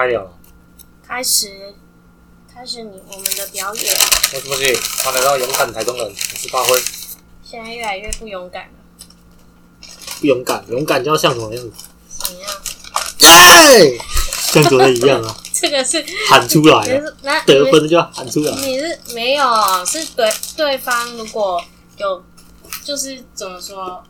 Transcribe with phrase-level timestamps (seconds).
[0.00, 0.30] 开了了，
[1.06, 1.74] 开始
[2.50, 3.94] 开始你我们的表演，
[4.32, 6.06] 我是不是欢迎来到勇敢台中人？
[6.06, 6.74] 我是发挥，
[7.44, 9.86] 现在越来越不勇敢了，
[10.18, 11.70] 不勇敢，勇敢就要像什么样子？
[12.08, 12.50] 怎样？
[13.18, 13.98] 对！
[14.50, 18.52] 像昨天一样啊， 这个是喊出来啊，是那得分就要喊出来。
[18.52, 19.44] 你是没有，
[19.84, 21.62] 是对对方如果
[21.98, 22.24] 有
[22.82, 24.02] 就是怎么说，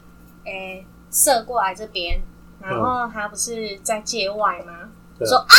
[0.44, 2.22] 诶、射过来这边，
[2.60, 4.88] 然后他不是在界外吗？
[5.20, 5.30] 对啊。
[5.30, 5.54] 说啊，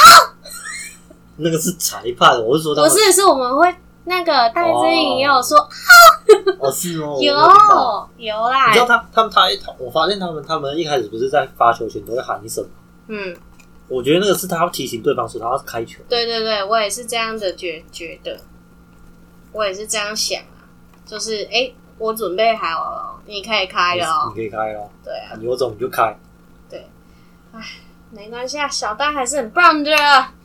[1.37, 5.57] 那个是裁判，我是说他们不是，是我们会那个戴志颖也有说、
[6.59, 8.67] 哦，是哦，我有有啦。
[8.67, 12.69] 你知，道他他们他他，我发现他们他们一开始不是在发球前都会喊一声吗？
[13.07, 13.35] 嗯，
[13.87, 16.01] 我觉得那个是他要提醒对方说他要开球。
[16.09, 18.37] 对对对，我也是这样的觉觉得，
[19.51, 20.65] 我也是这样想啊，
[21.05, 24.05] 就是哎、诶我准备好了，你可以开了。
[24.05, 26.17] 哦你，可以开了，对啊，你有种你就开，
[28.11, 29.91] 没关系啊，小戴还是很棒的，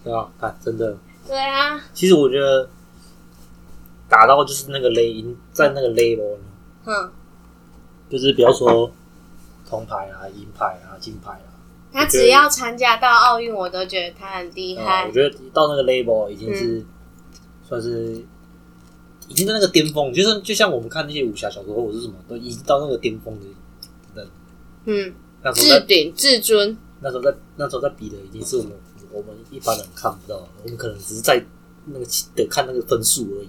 [0.04, 0.30] 对吧？
[0.40, 2.68] 看，真的，对啊，其实我觉得
[4.08, 6.44] 打到就是那个雷音在那个 level 呢，
[6.84, 7.12] 哼，
[8.08, 8.90] 就是不要说
[9.68, 11.50] 铜牌啊、银牌啊、金牌啊，
[11.92, 15.12] 他只要参加到奥运，我都觉得他很厉呃害我。
[15.12, 16.84] 觉得到那个 level 已经是、
[17.68, 18.24] 算是
[19.28, 23.46] 已经在那个巅峰，就是就像我们看那些武侠小说或者是什么，都已经到那个巅峰的
[24.14, 24.28] 人。
[24.84, 28.72] 嗯，那时候在置顶至尊，那时候在那时候在比的已经是我们
[29.12, 31.44] 我们一般人看不到，我们可能只是在
[31.86, 33.48] 那个得看那个分数而已。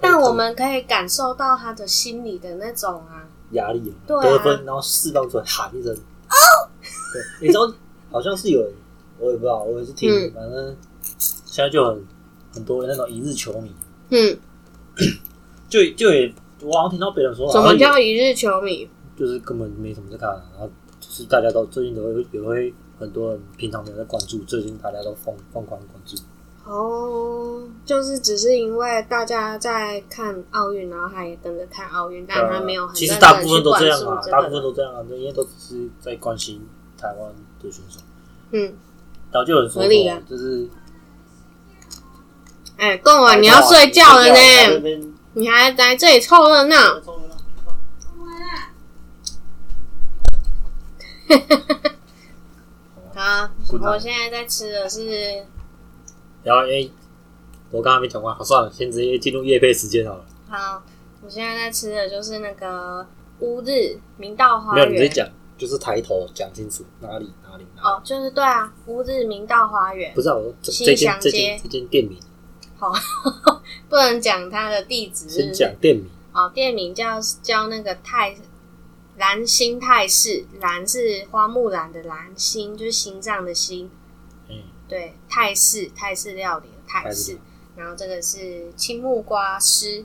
[0.00, 4.22] 但我们可以感受到他的心里的那种啊，压力啊对啊。
[4.22, 5.92] 得分，然后释放出来喊一声。
[5.94, 6.36] 哦，
[7.12, 7.72] 对，你知道
[8.10, 8.72] 好像是有人，
[9.18, 10.32] 我也不知道，我也是听，嗯。
[10.34, 10.76] 反正
[11.16, 12.04] 现在就很
[12.52, 13.74] 很多那种一日球迷，
[14.10, 14.38] 嗯，
[15.68, 18.88] 就就也我好像听到别人说，什么叫一日球迷？
[19.16, 20.83] 就是根本没什么在看、啊，然后就
[21.14, 26.16] 是大家都最近都会也会很多人平常没有在关注，最近大家都疯疯狂关注，
[26.68, 34.60] 哦，就是只是因为大家在看奥运，然后他也跟着看奥运，但他没有很呃其实大部分都这样啊，大部分。
[34.60, 36.60] 都这样啊，因为都只是在关心
[36.98, 37.32] 台湾
[37.62, 38.00] 的选手。
[38.50, 38.74] 嗯，
[39.30, 40.68] 然后就有人说合理啊就是
[42.76, 47.00] 哎，贡丸你要睡觉了呢，你还来这里凑热闹。
[53.14, 53.50] 好，
[53.80, 55.44] 我现在在吃的是
[56.42, 56.90] 然后因为
[57.70, 60.24] 我刚刚没讲完，好算了，先直接进入夜配时间好了。
[60.48, 60.82] 好，
[61.22, 63.06] 我现在在吃的就是那个
[63.40, 65.08] 乌日明道花没有，你直接。
[65.08, 67.88] 讲，就是抬头讲清楚哪里哪里哪里。
[67.96, 70.20] 哦，就是对啊，乌日明道花园不。
[70.20, 72.18] 是啊，我说这西这间祥这间这间店名，
[72.76, 72.92] 好，
[73.88, 76.06] 不能讲它的地址是先不是讲店名。
[76.32, 78.34] 哦，店名叫叫那个泰
[79.16, 83.90] 兰心泰式，兰是花木兰的兰，心就是心脏的心。
[84.48, 84.56] 嗯，
[84.88, 87.38] 对，泰式泰式料理的泰式，
[87.76, 90.04] 然后这个是青木瓜丝，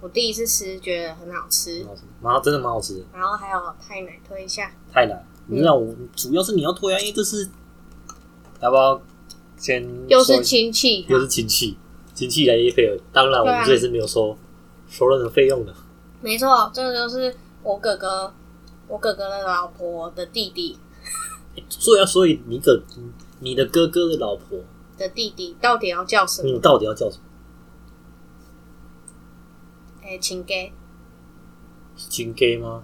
[0.00, 1.86] 我第一次吃觉得很好吃。
[2.20, 5.24] 蛮，好吃，真的蛮好吃的，然后还有泰奶推一下，太奶。
[5.46, 7.48] 你知道我主要是你要推啊，因为这是
[8.60, 9.00] 要不要
[9.56, 11.76] 先又是亲戚，又是亲戚，
[12.14, 14.36] 亲戚来夜配了，当然我们这里是没有收
[14.88, 15.74] 收任何费用的。
[16.22, 18.32] 没错，这个就是我哥哥，
[18.86, 20.78] 我哥哥的老婆的弟弟
[21.68, 22.82] 所以要，所以你的
[23.40, 24.60] 你的哥哥的老婆，
[24.98, 26.48] 的弟弟到底要叫什么？
[26.48, 27.24] 你到底要叫什么？
[30.02, 30.54] 哎、亲家
[31.96, 32.82] 亲家吗？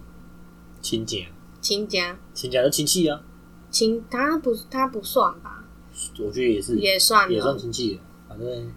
[0.80, 1.28] 亲姐，
[1.60, 3.20] 亲家亲家就亲戚啊，
[3.70, 5.62] 亲，他不他不算吧，
[6.18, 7.60] 我觉得也是，也算也算了。
[7.60, 8.00] 亲戚了。
[8.26, 8.72] 反正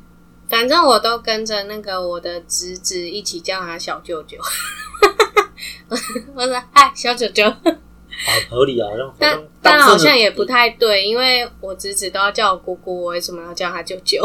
[0.49, 4.37] 反正我都跟着那个我的侄子一起叫他小舅舅。
[6.35, 7.69] 我说嗨，小九九，好
[8.49, 14.23] 合理啊，好像好但像但好像也不太对，因为我侄子都要叫我姑姑，我为什么要叫他舅舅？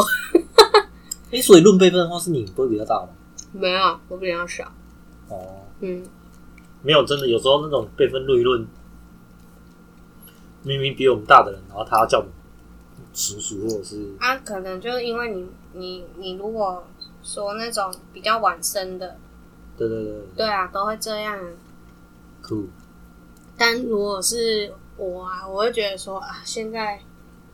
[1.30, 3.08] 哎，所以论辈分的话，是你不会比较大吗？
[3.52, 4.64] 没有，我比较少。
[5.28, 6.04] 哦，嗯，
[6.82, 8.66] 没有，真的有时候那种辈分论一论，
[10.62, 12.32] 明明比我们大的人，然后他要叫我们
[13.12, 16.86] 叔叔或者是啊，可能就是因为你你你如果
[17.22, 19.16] 说那种比较晚生的，
[19.78, 21.38] 对对对对啊，都会这样。
[22.42, 22.66] 酷，
[23.56, 27.00] 但如果是我啊，我会觉得说啊，现在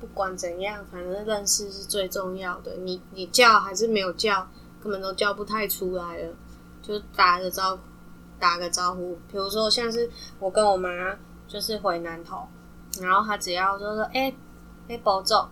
[0.01, 2.75] 不管怎样，反正认识是最重要的。
[2.77, 4.47] 你你叫还是没有叫，
[4.83, 6.33] 根本都叫不太出来了，
[6.83, 7.79] 就打个招
[8.39, 9.19] 打个招呼。
[9.31, 10.89] 比如说像是我跟我妈
[11.47, 12.47] 就是回南头，
[13.01, 14.35] 然后她只要就说哎
[14.89, 15.49] 哎伯走，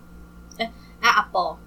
[0.59, 1.59] 哎哎阿伯，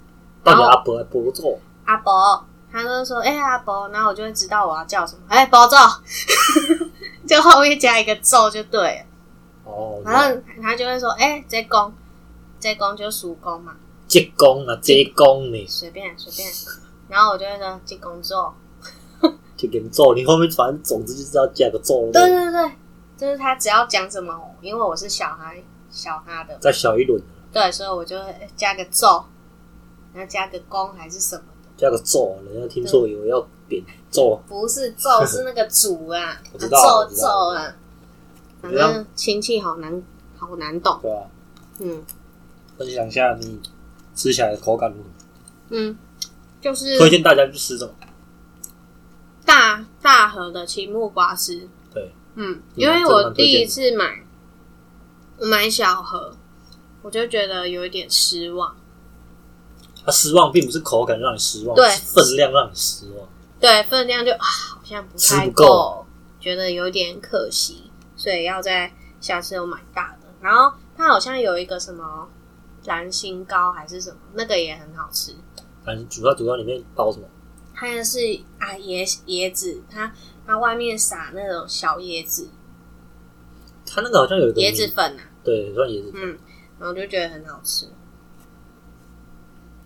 [0.44, 1.60] 阿伯还伯做？
[1.86, 2.46] 阿伯，
[2.84, 5.22] 他就说：“哎、阿伯。”然后我就会知道我要叫什么。
[5.28, 5.78] 哎、伯咒，
[7.28, 9.06] 就后面加一个咒就对了。
[9.64, 11.94] 哦，然后他就会说：“哎、这公，
[12.60, 13.76] 这公就属公嘛，
[14.08, 16.52] 这公啊，这公呢，随便随便。
[17.08, 18.52] 然后我就会说这公咒，
[19.56, 22.72] 就给你做，你后面反正总之就是要加个咒，对对对，
[23.16, 27.22] 就是他只要讲什么，因为我是小孩小他的，再小一轮，
[27.54, 29.24] 对，所以我就会加个咒，
[30.14, 37.76] 然后加个公还是什么的，加个做，人家听错以为要扁做，不是 咒，是那个主啊， 我知道我咒咒啊，
[38.62, 40.02] 反正亲戚好难
[40.38, 41.24] 好难懂，对啊？
[41.80, 42.04] 嗯。
[42.78, 43.58] 分享一下你
[44.14, 45.10] 吃起来的口感如何？
[45.70, 45.98] 嗯，
[46.62, 47.96] 就是推荐大家去吃这种？
[49.46, 54.24] 大大盒的青木瓜丝，对，嗯，嗯因为我第一次买，
[55.38, 56.36] 我买小盒，
[57.02, 58.76] 我就觉得有一点失望。
[60.06, 63.28] 它失望并不是口感让你失望，对是分量让你失望。
[63.60, 66.06] 对，分量就啊，好像不太够
[66.40, 70.28] 觉得有点可惜，所以要在下次又买大的。
[70.42, 72.30] 然后它好像有一个什么
[72.86, 75.34] 蓝心糕还是什么，那个也很好吃。
[75.84, 77.26] 反正主要主要里面包什么？
[77.74, 78.20] 它那是
[78.60, 80.14] 啊椰椰子，它
[80.46, 82.48] 它外面撒那种小椰子
[83.86, 86.38] 它那个好像有一个椰子，粉啊，对，算椰子粉，嗯，
[86.80, 87.88] 然后就觉得很好吃，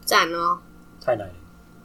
[0.10, 0.58] 赞哦！
[1.00, 1.32] 太奶。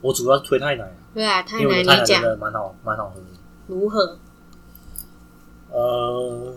[0.00, 3.26] 我主要是推太奶啊，对啊，太因为太奶真的蛮好，蛮好喝的。
[3.66, 4.18] 如何？
[5.70, 6.56] 呃，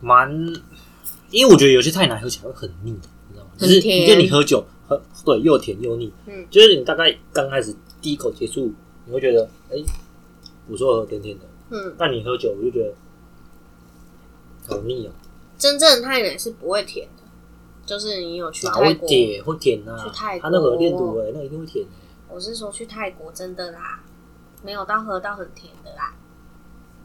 [0.00, 0.28] 蛮，
[1.30, 3.50] 因为我觉得有些太奶喝起来会很腻，你知道吗？
[3.56, 7.72] 就是你觉得你喝酒喝对又甜又腻，嗯就是你大概刚开始
[8.02, 8.72] 第一口接触，
[9.04, 9.76] 你会觉得哎，
[10.66, 12.94] 不错甜甜的，嗯，但你喝酒我就觉得
[14.68, 15.10] 好腻哦，
[15.56, 17.15] 真正的太奶是不会甜的，
[17.86, 21.90] 就是你有去哪会泰国，甜会甜呐、去泰国他那个有炼乳哎，那一定会甜的。
[22.28, 24.02] 我是说去泰国真的啦，
[24.62, 26.12] 没有到喝到很甜的啦。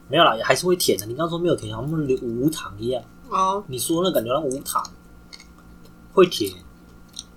[0.09, 1.05] 没有啦，还是会甜的。
[1.05, 1.91] 你刚刚说没有甜，好像
[2.23, 3.01] 无糖一样。
[3.29, 4.83] 哦，你说那感觉像无糖，
[6.11, 6.51] 会甜，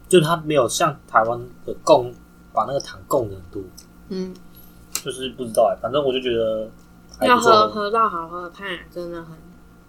[0.09, 2.13] 就是它没有像台湾的供
[2.53, 3.63] 把那个糖供的很多，
[4.09, 4.35] 嗯，
[4.93, 6.69] 就是不知道哎、反正我就觉得
[7.19, 9.37] 还要不错喝喝到好喝的太真的很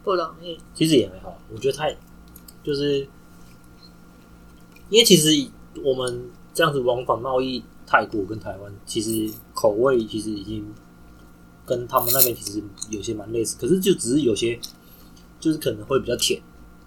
[0.04, 0.60] 不容易。
[0.76, 1.96] 其实也还好，我觉得太
[2.64, 3.08] 就是，
[4.90, 5.30] 因为其实
[5.84, 10.74] 我们这样子往返贸易泰国跟台湾，其实口味其实已经
[11.66, 14.60] 跟他们那边其实有些蛮类似，可是就只是有些
[15.40, 16.42] 就是可能会比较甜，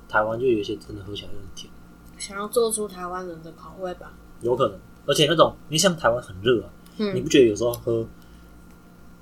[0.08, 1.72] 台湾就有些真的喝起来有点甜，
[2.16, 4.12] 想要做出台湾人的口味吧？
[4.40, 8.06] 有可能，而且那种你像台湾很热啊，你嗯，不觉得有时候喝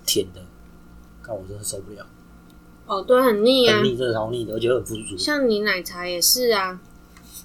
[0.04, 0.42] 甜的，
[1.22, 2.06] 看我真的受不了，
[2.86, 3.84] 哦，对，很腻啊很。
[3.84, 5.16] 腻，真的超腻的，而且很不舒服。
[5.16, 6.78] 像你奶茶也是啊，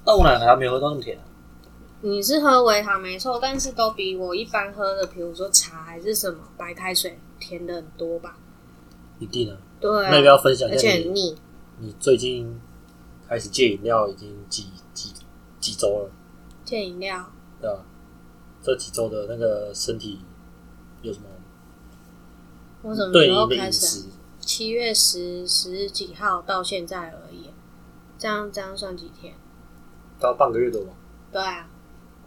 [0.03, 1.23] 但我奶茶没有喝到那么甜啊。
[2.01, 8.37] 你是喝微糖没错，但是都比我一般喝的，比如说茶还是什么白开水甜的很多吧？
[9.19, 11.35] 一定啊，对那要不啊，要分享一而下你且很腻。
[11.77, 12.59] 你最近
[13.27, 15.13] 开始戒饮料已经几几
[15.59, 16.11] 几周了，
[16.65, 17.31] 戒饮料，
[17.61, 17.85] 对啊？
[18.63, 20.19] 这几周的那个身体
[21.03, 21.25] 有什么
[22.81, 24.05] 我什么时对你的候开始？
[24.39, 27.51] 七月十十几号到现在而已，
[28.17, 29.35] 这样这样算几天？
[30.21, 30.93] 到半个月多吧？
[31.31, 31.67] 对啊，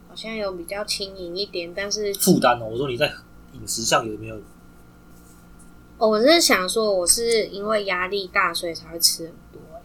[0.09, 3.11] 好像有比较轻盈一点，但是负担哦，我说你在
[3.53, 4.37] 饮食上有没有？
[5.97, 9.81] 哦我是想说，我是因为压力大，所以才会吃很多、欸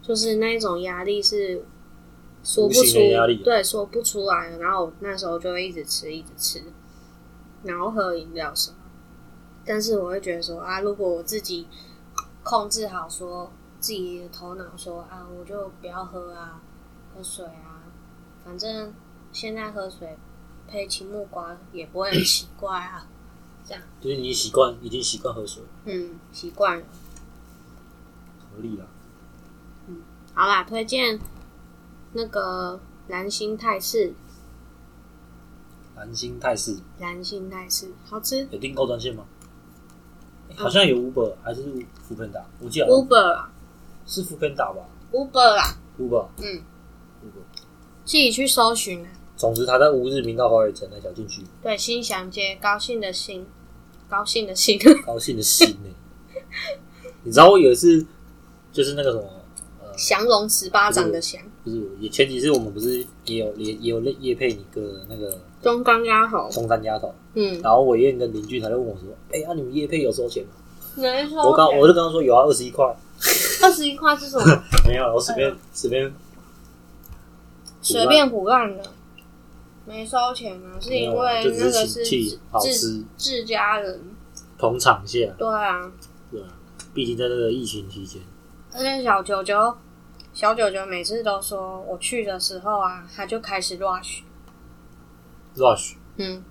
[0.00, 1.64] 就是那种压力是
[2.42, 4.58] 说不无出压力，对，说不出来的。
[4.58, 6.62] 然后我那时候就会一直吃，一直吃，
[7.62, 8.76] 然后喝饮料什么。
[9.64, 11.68] 但是我会觉得说啊，如果我自己
[12.42, 16.60] 控制好说自己的头脑说啊，我就不要喝啊，
[17.14, 17.84] 喝水啊，
[18.44, 18.92] 反正
[19.32, 20.16] 现在喝水
[20.68, 23.06] 配青木瓜也不会很奇怪啊。
[23.64, 26.86] 这样，就是你习惯已经习惯喝水，嗯，习惯了。
[28.50, 28.86] 合理啦。
[30.34, 31.20] 好啦，推荐
[32.12, 34.14] 那个蓝星泰式，
[35.94, 38.48] 蓝星泰式蓝星泰式好吃。
[38.50, 39.24] 有订购专线吗？
[40.48, 41.62] 诶好像有 Uber 还是
[42.02, 43.52] 福片达，我记得 Uber 啊
[44.06, 44.80] 是福片达吧
[45.12, 46.62] ，Uber 啊，？Uber 嗯。
[48.04, 49.08] 自己去搜寻啊。
[49.36, 53.44] 总之，他在乌日明道华尔城那条进去，对，新祥街，高兴的兴，
[54.08, 54.78] 高兴的兴。
[55.04, 55.90] 高兴的心呢。
[57.24, 58.04] 你知道我有一次
[58.72, 59.24] 就是那个什么，
[59.80, 66.48] 呃，降龙十八掌的降，不是也前几次我们不是也有也也有叶配你个那个中钢丫头。
[66.50, 70.50] 中山丫头，嗯，然后伟燕跟邻居他就问我说：“哎、呀、你们叶配有收钱吗
[70.96, 71.48] 没？”错。
[71.48, 72.84] 我刚我就跟他说有啊，二十一块。
[73.62, 74.64] 二十一块是什么？
[74.86, 76.12] 没有，我随便随便
[77.82, 78.84] 随便胡乱的，
[79.84, 82.38] 没收钱啊，是因为那个是自
[82.72, 84.00] 吃，自家人。
[84.56, 85.90] 捧场一下，对啊，
[86.30, 86.46] 对啊，
[86.94, 88.22] 毕竟在这个疫情期间，
[88.72, 89.76] 而且小九九
[90.32, 96.44] 小九九每次都说我去的时候啊，他就开始 rush，rush 嗯，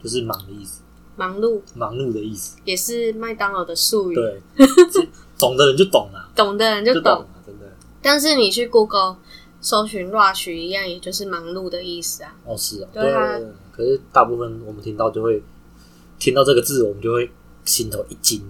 [0.00, 0.82] 就是忙的意思，
[1.16, 2.58] 忙碌忙碌的意思。
[2.64, 4.40] 也是麦当劳的术语，对，
[5.36, 7.02] 懂的人就懂了， 懂的人就懂。
[7.02, 7.66] 就懂了，真的。
[8.00, 9.16] 但是你去 Google
[9.66, 12.32] 搜寻 rush 一样，也就是忙碌的意思啊。
[12.44, 13.36] 哦，是啊，对啊。
[13.72, 15.42] 可是大部分我们听到就会
[16.20, 17.28] 听到这个字，我们就会
[17.64, 18.40] 心头一惊。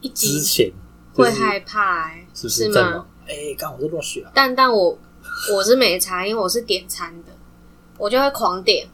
[0.00, 0.72] 一之急前
[1.12, 3.06] 就是会害怕、欸，是不是吗在忙？？
[3.26, 4.96] 哎，刚我在 rush 啊，但但我
[5.52, 7.32] 我是没差，因为我是点餐的，
[7.98, 8.86] 我就会狂点。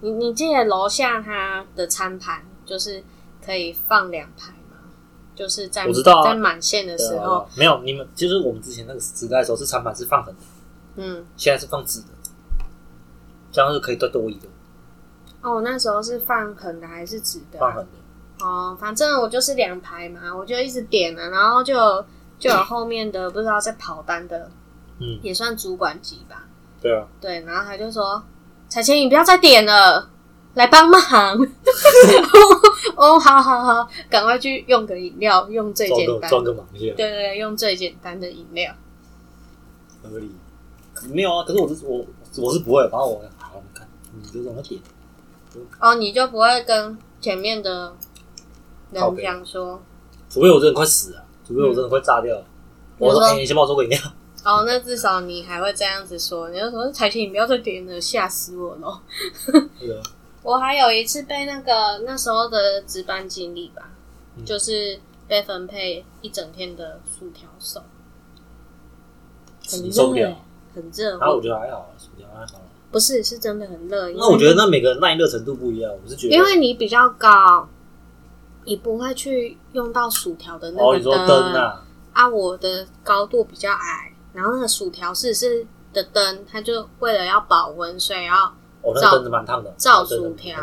[0.00, 3.02] 你你记得楼下它的餐盘就是
[3.42, 4.76] 可以放两排吗？
[5.34, 10.40] 就是在我知道啊在满线的时候，没有你们，就是我们之前那个时代的时候是餐盘是放横的，
[11.00, 12.08] 嗯，现在是放直的，
[13.52, 14.48] 这样是可以多多一个
[15.42, 18.44] 哦，我那时候是放横的还是直的啊、放横的。
[18.44, 22.04] 哦，反正我就是两排嘛，我就一直点了，然后就有
[22.38, 24.50] 就有后面的 不知道在跑单的，
[24.98, 26.46] 嗯，也算主管级吧，
[26.80, 28.22] 对啊，对，然后他就说
[28.68, 30.10] ：“彩琴，你不要再点了，
[30.54, 30.98] 来帮忙。”
[32.96, 38.74] 哦，好好好，赶快去用个饮料，用最装简单，个装个忙一下，对对对，用最简单的饮料。
[40.02, 40.32] 合理。
[41.12, 42.04] 没有啊，可是我是我
[42.38, 44.80] 我是不会，然后我好，你看你就让他点，
[45.80, 47.92] 哦，你就不会跟前面的
[48.90, 49.80] 人讲说，
[50.28, 52.44] 除非我真的快死了，除非我真的快炸掉了。
[52.98, 54.00] 我说，哎，你先帮我做个饮料。
[54.44, 59.02] 哦，那至少你还会这样子说，你就说彩琴，你不要再点了，吓死我了。
[59.78, 60.02] 对啊，
[60.42, 63.90] 我还有一次被那个那时候的值班经理吧，
[64.36, 64.44] 嗯。
[64.44, 67.82] 就是被分配一整天的薯条手，
[69.68, 70.44] 很你受不了
[70.78, 71.10] 很热。
[71.18, 72.66] 然后我觉得还好啊，薯条还好啊。
[72.90, 77.68] 不是是真的很热，因为那我觉得那每个人耐热程度不一样，我是觉得，因为你比较高，
[78.64, 88.46] 你不会去用到薯条的那哦，个灯啊，啊，我的高度比较矮，然后那个薯条是是的灯，它就为了要保温，所以要
[88.80, 90.56] 哦，那灯子蛮烫的，照薯条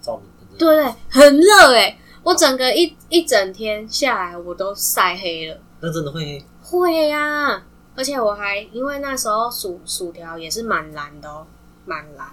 [0.00, 5.56] 照明灯子，对对，很热哎、我整个一一整天下来，我都晒黑了。
[5.78, 6.44] 那真的会黑。
[6.60, 7.62] 会呀、
[7.94, 11.46] 而且我还因为那时候薯薯条也是蛮蓝的哦，
[11.84, 12.28] 蛮蓝。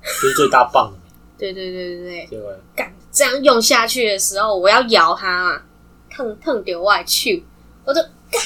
[0.00, 0.98] 就是最大棒的，
[1.36, 5.62] 对对对对对，结果干这样用下去的时候，我要摇它啊，
[6.08, 7.44] 烫烫丢外去，
[7.84, 8.40] 我就干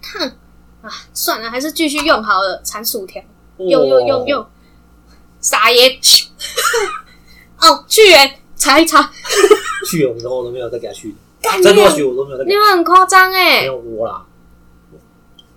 [0.00, 0.26] 烫
[0.80, 3.22] 啊，算了，还是继续用好了，铲薯条，
[3.58, 4.46] 用用用用，
[5.40, 6.26] 撒盐，咻
[7.60, 9.12] 哦，去源查一查，
[9.90, 14.24] 去了之后我都没有再给他去，干再多去我都没有再给你们很夸张没哎有我啦，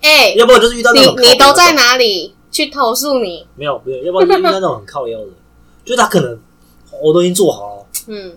[0.01, 1.73] 哎，要不然就是遇到那种你你都在？
[1.73, 3.47] 哪里去投诉你？
[3.55, 5.27] 没有没有，要不然就是遇到那种很靠腰的，
[5.85, 6.39] 就是他可能
[7.01, 8.35] 我都已经做好了，嗯，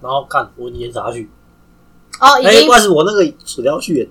[0.00, 1.28] 然后看我盐撒下去，
[2.20, 4.10] 哦，已哎，经不好意思，我那个薯条去了，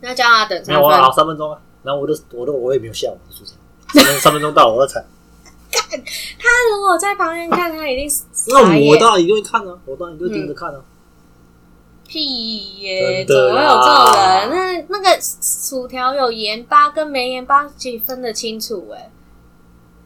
[0.00, 1.10] 那叫他等三没有啊。
[1.12, 3.54] 三分钟啊，然后我就我都我也没有下我的薯条，
[3.94, 5.06] 三分三分钟到了我再踩，
[5.70, 10.80] 他如果在旁边看，他一定傻那我当然一定会看啊，我当然就会盯着看啊，
[12.08, 14.50] 屁耶，怎么会有这种啦人？
[14.50, 19.10] 那那个薯条有盐巴跟没盐巴，其实分得清楚哎，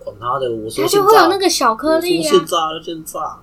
[0.01, 2.31] 管他的，我说它现炸就会有那个小颗粒啊。
[2.31, 3.39] 现炸就现炸，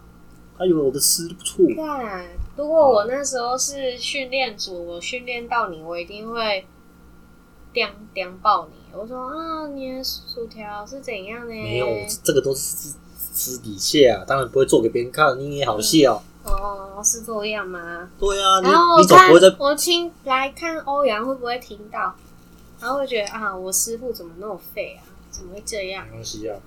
[0.57, 6.65] 他以为我的吃不错，看，如果我那时候是训练组，我训练到你，我一定会
[7.71, 8.77] 叼叼爆你。
[8.91, 11.53] 我说啊，你的薯条是怎样呢？
[11.53, 11.87] 没有，
[12.23, 16.21] 这个都是私私底下，当然不会做给别人看，你也好笑。
[16.51, 18.09] 哦，是这样吗？
[18.19, 22.15] 对啊，你然后我看你总不会在我听来看欧阳会不会听到，
[22.79, 25.03] 然后会觉得啊，我师傅怎么那么废啊？
[25.31, 26.13] 怎么会这样没？
[26.13, 26.57] 关系啊，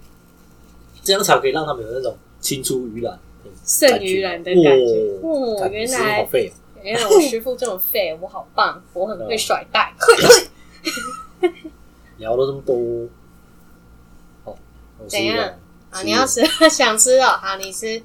[1.03, 5.19] 这样才可以让他们有那种青出于蓝的剩余人的感觉。
[5.23, 9.93] 哦哦，感觉是好原来原来我师傅这么废， 我好棒，我很会甩带。
[12.19, 13.09] 聊了这么多，
[14.45, 14.57] 好，
[14.99, 15.53] 我怎样
[15.91, 18.01] 啊，你要吃想吃哦，好，你吃，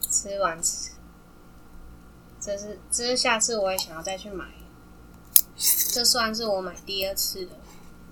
[0.00, 0.87] 吃完吃。
[2.48, 4.46] 这是这是下次我也想要再去买，
[5.92, 7.52] 这算是我买第二次的。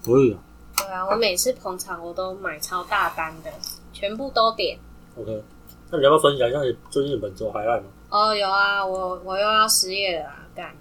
[0.03, 0.39] 不会啊
[0.77, 3.51] 对啊，我每次捧场我都买超大单的，
[3.95, 4.79] 全部都点。
[5.19, 5.43] ，OK，
[5.91, 7.87] 那你要不要分享一下你最近本周还爱吗？
[8.11, 10.77] 哦，有啊，我我又要失业了啊，干。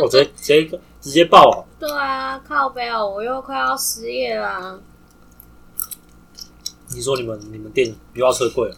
[0.00, 4.78] 我直接直接直接报啊，对啊，靠背哦，我又快要失业了啊。
[6.90, 8.76] 你说你们你们店又要撤柜了，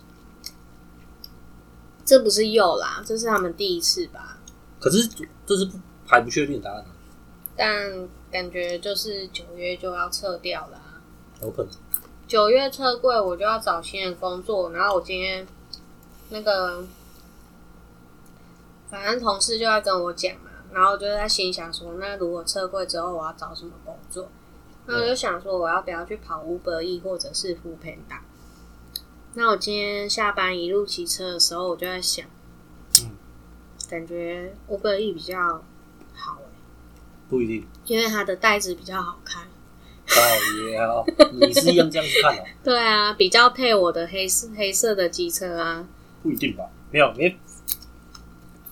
[2.11, 4.37] 这不是又啦，这是他们第一次吧？
[4.81, 5.07] 可是
[5.47, 6.91] 这是不还不确定的答案啊，
[7.57, 10.99] 但感觉就是九月就要撤掉啦啊、
[11.41, 11.71] 有可能。
[12.27, 14.73] 九月撤柜，我就要找新的工作。
[14.73, 15.47] 然后我今天
[16.31, 16.85] 那个，
[18.89, 24.29] 反正同事就在跟我讲嘛，然后我就在心想说，那如果撤柜之后，我要找什么工作？
[24.87, 28.19] 那我就想说，我要不要去跑 Uber E 或者是 f o o Panda？
[29.35, 32.27] 那我今天下班一路骑车的时候，我就在想，
[33.03, 33.11] 嗯，
[33.89, 35.63] 感觉 Uber E 比较
[36.15, 36.43] 好欸
[37.29, 37.67] 不一定。
[37.87, 39.45] 因为它的袋子比较好看。
[40.13, 41.05] 哦耶啊！
[41.33, 42.45] 你是一样这样去看哦？
[42.65, 45.87] 对啊，比较配我的黑色黑色的机车啊。
[46.23, 46.65] 不一定吧？
[46.91, 47.39] 没有，因为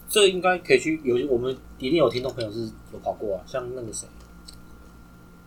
[0.08, 4.08] 这应该可以去有我们一定有听众朋友是有跑过啊，像那个谁，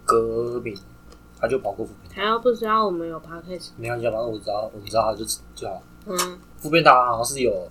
[0.06, 0.74] 革命，
[1.41, 5.81] 他就跑过副边，他要不知道我们有 podcast，没关系啊，反正我知道，我知道他就就好。
[6.05, 7.67] 嗯，副边他好像是有，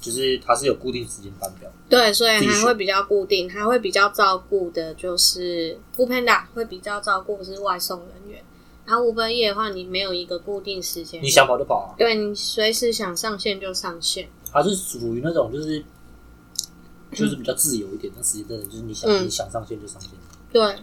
[0.00, 8.42] 就是他是有固定时间班表，对，所以自己选还会比较固定，他会比较照顾的，就是 o o Panda 会比较照顾是外送人员，
[8.84, 11.94] 然后 Uber E 的话，你没有一个固定时间，你想跑就跑啊。
[11.96, 15.82] 对你随时想上线就上线，他是属于那种就是
[17.12, 20.10] 就是比较自由一点，那时间真的就是你想、嗯你想上线就上线。
[20.52, 20.76] 对。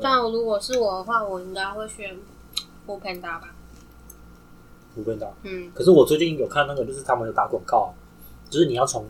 [0.00, 2.16] 但如果是我的话，我应该会选
[2.86, 3.54] f o o Panda 吧，
[4.94, 5.26] 副边打。
[5.42, 7.90] 嗯，可是我最近有看那个，就是他们有打广告啊，
[8.50, 9.06] 就是你要从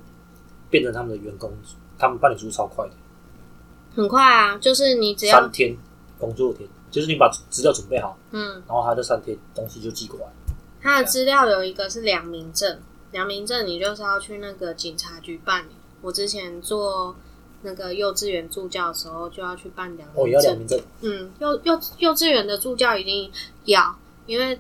[0.71, 1.53] 变成他们的员工，
[1.99, 2.93] 他们办理速度超快的，
[3.95, 5.77] 很快啊，就是你只要三天
[6.19, 10.27] 工作天，就是你把资料准备好，嗯，然后他这三天东西就寄过来。
[10.81, 12.81] 他的资料有一个是良民证，
[13.13, 15.73] 良民证你就是要去那个警察局办理。
[16.01, 17.15] 我之前做
[17.63, 20.29] 那个幼稚园助教的时候，就要去办良哦。
[20.29, 23.31] 要两名证，嗯，幼幼幼稚园的助教一定
[23.65, 24.59] 要，因为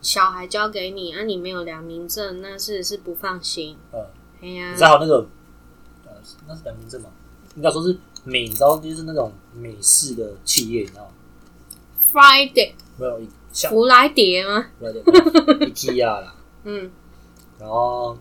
[0.00, 3.76] 小孩交给你，啊，你没有良民证，那是是不放心。
[3.92, 4.06] 嗯，
[4.42, 5.26] 哎呀、你知道那个
[6.06, 6.12] 呃，
[6.46, 7.10] 那是两民证吗？
[7.54, 11.10] 应该说是美，你知道就是那种美式的企业，你知道吗
[12.12, 13.20] ？Friday 没有
[13.52, 14.66] 像福来蝶吗？
[14.78, 16.90] 不要讲 IKEA 啦，嗯
[17.58, 18.16] 然后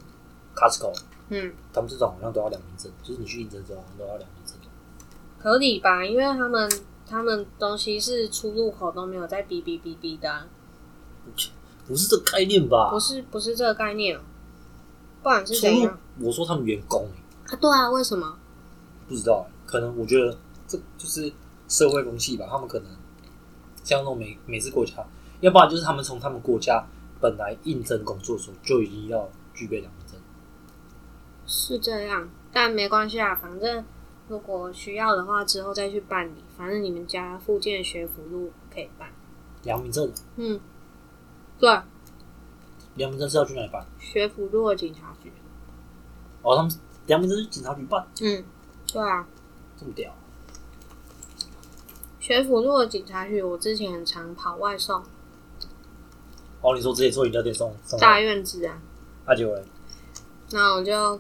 [0.55, 0.93] Costco，
[1.29, 4.55] 嗯，他们这种好像都要两名证，就是你去应征之后好像都要两名证。
[5.39, 6.03] 合理吧？
[6.03, 6.71] 因为他们
[7.07, 10.47] 他们东西是出入口都没有在哔哔哔哔的啊、
[11.87, 12.89] 不是这个概念吧？
[12.91, 14.21] 不是不是这个概念哦、
[15.21, 17.07] 不然是出入怎样？，我说他们员工、
[17.47, 18.37] 欸、啊，对啊，为什么？
[19.07, 20.35] 不知道、欸，可能我觉得
[20.67, 21.31] 这就是
[21.67, 22.47] 社会风气吧。
[22.49, 22.87] 他们可能
[23.83, 25.05] 像那种美美式国家，
[25.41, 26.83] 要不然就是他们从他们国家
[27.19, 29.91] 本来应征工作的时候就已经要具备两。
[31.47, 33.83] 是这样，但没关系啊，反正
[34.27, 36.43] 如果需要的话，之后再去办理。
[36.57, 39.09] 反正你们家附近的学府路可以办。
[39.63, 40.59] 良民证，嗯，
[41.59, 41.69] 对，
[42.95, 43.85] 良民证是要去哪里办？
[43.99, 45.31] 学府路的警察局。
[46.41, 46.71] 哦，他们
[47.07, 48.43] 良民证是警察局办，嗯，
[48.91, 49.27] 对啊，
[49.77, 50.13] 这么屌。
[52.19, 55.03] 学府路的警察局，我之前很常跑外送，
[56.61, 58.81] 哦，你说直接做饮料店送送大，院子啊，
[59.25, 59.63] 阿九人
[60.51, 61.19] 那我就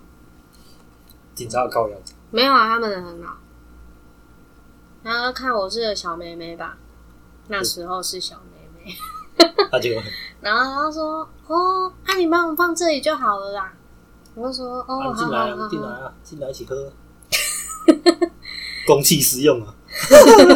[1.35, 1.95] 警察靠腰，
[2.31, 3.37] 没有啊，他们人很好。
[5.03, 6.77] 然后看我是个小妹妹吧，
[7.49, 8.95] 那时候是小妹妹。
[9.71, 10.03] 阿九人
[10.41, 13.73] 然后他说：“哦，那、你帮我放这里就好了啦。”
[14.33, 15.53] 我就说：“哦，进来。
[15.69, 16.91] 进来啊，进来一起喝。
[18.87, 19.75] 公器私用啊，”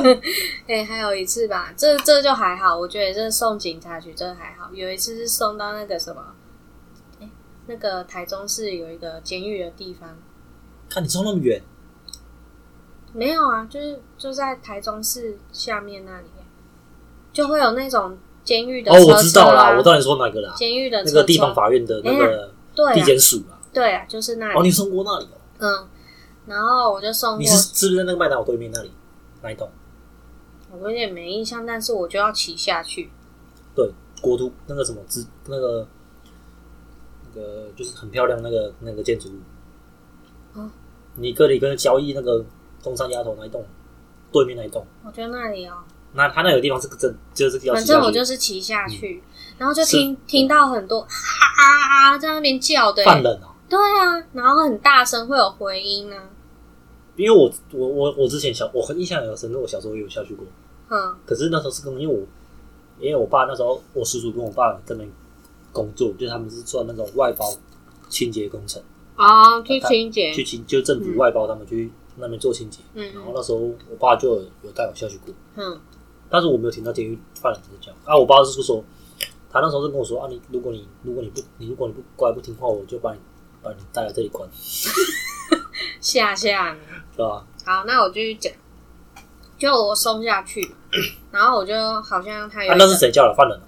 [0.67, 4.69] 哎、还有一次吧，这这就还好，我觉得这送警察局这还好。
[4.73, 6.33] 有一次是送到那个什么，
[7.19, 7.29] 哎、
[7.67, 10.17] 那个台中市有一个监狱的地方，
[10.89, 11.61] 看你冲那么远，
[13.13, 16.27] 没有啊，就是就在台中市下面那里，
[17.31, 23.59] 就会有那种监狱的哦，我知道啦，我知道你说哪个啦，监狱的车那个地方法院的那个对啊，地检署啦。
[23.71, 24.59] 对啊，就是那里。
[24.59, 25.37] 哦，你送过那里哦？
[25.59, 25.87] 嗯，
[26.47, 28.91] 然后我就送过你是是不是在那个麦当劳对面那里
[29.43, 29.69] 那一栋？
[30.71, 33.11] 我有点没印象，但是我就要骑下去。
[33.75, 35.87] 对，国都那个什么之那个
[37.27, 39.39] 那个就是很漂亮那个那个建筑物。
[41.19, 42.43] 哦你哥你跟交易那个
[42.81, 43.65] 东山丫头那一栋
[44.31, 45.73] 对面那一栋，我觉得那里哦，
[46.13, 49.21] 那他那个地方是个真就是要反正我就是骑下去，
[49.57, 50.17] 然后就听嗯。
[50.27, 51.07] 听到很多啊
[51.57, 53.49] 啊啊在那边叫的，犯人哦。
[53.67, 56.29] 对啊，然后很大声，会有回音啊。
[57.15, 60.45] 因为我我我我之前小我很印象很深刻，我小时候也有下去过，
[60.89, 61.15] 嗯。
[61.25, 62.25] 可是那时候是跟因为我
[62.99, 65.11] 因为我爸那时候我叔叔跟我爸在那边
[65.71, 67.45] 工作，就是他们是做那种外包
[68.09, 68.81] 清洁工程，
[69.19, 75.79] 哦，去清洁，去清就政府外包他们去那边做清洁，嗯然后那时候我爸就有有带我下去过，嗯
[76.29, 78.83] 但是我没有听到监狱犯人在讲啊，我爸是说
[79.51, 83.19] 他那时候是跟我说啊，你如果你如果你不你如果你不乖不听话，我就把你
[83.61, 84.47] 把你带来这里关，
[85.99, 86.79] 吓吓你。
[87.15, 87.45] 是吧？
[87.65, 88.51] 好，那我继续讲。
[89.57, 90.61] 就我送下去，
[91.31, 93.63] 然后我就好像他有啊，那是谁叫的犯人啊？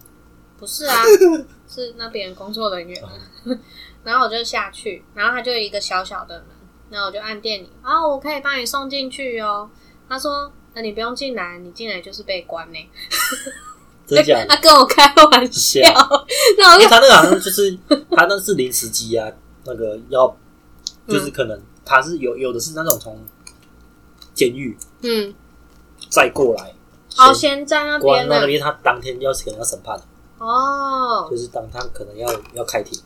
[0.57, 0.95] 不是啊，
[1.67, 3.03] 是那边工作人员。
[4.03, 6.47] 然后我就下去，然后他就有一个小小的门，
[6.89, 9.69] 然后我就按电铃，啊，我可以帮你送进去哦。
[10.09, 12.89] 他说，那你不用进来，你进来就是被关呢。
[14.07, 14.47] 真假的？
[14.49, 15.79] 他跟我开玩笑
[16.57, 17.77] 那我他那个好像就是
[18.09, 19.31] 他那是临时机啊，
[19.65, 20.35] 那个要
[21.07, 23.23] 就是嗯可能他是有有的是那种从
[24.33, 25.33] 监狱嗯，
[26.09, 26.73] 再过来，
[27.15, 29.97] 好，先先在那边那边，他当天要可能要审判，
[30.39, 32.99] 哦，就是当他可能要要开庭。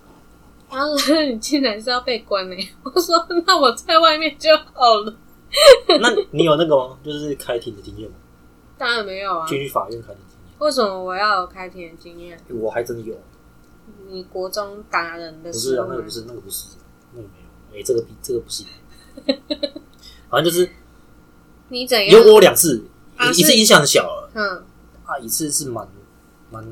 [0.75, 2.55] 他说 你竟然是要被关呢。
[2.83, 5.15] 我说那我在外面就好了。
[6.01, 6.97] 那你有那个吗？
[7.03, 8.15] 就是开庭的经验吗？
[8.77, 10.53] 当然没有啊，进去法院开庭经验？
[10.59, 12.37] 为什么我要有开庭的经验？
[12.49, 13.15] 我还真的有，
[14.07, 16.67] 你国中打人的不是啊，那个不是，那个不是，
[17.13, 17.79] 那个没有。
[17.79, 18.63] 哎、这个比这个不是。
[20.29, 20.69] 反正就是
[21.69, 22.21] 你怎样？
[22.25, 22.83] 有我两次，
[23.15, 24.63] 啊一一次影响很小了，嗯
[25.05, 25.87] 啊，一次是蛮
[26.51, 26.65] 蛮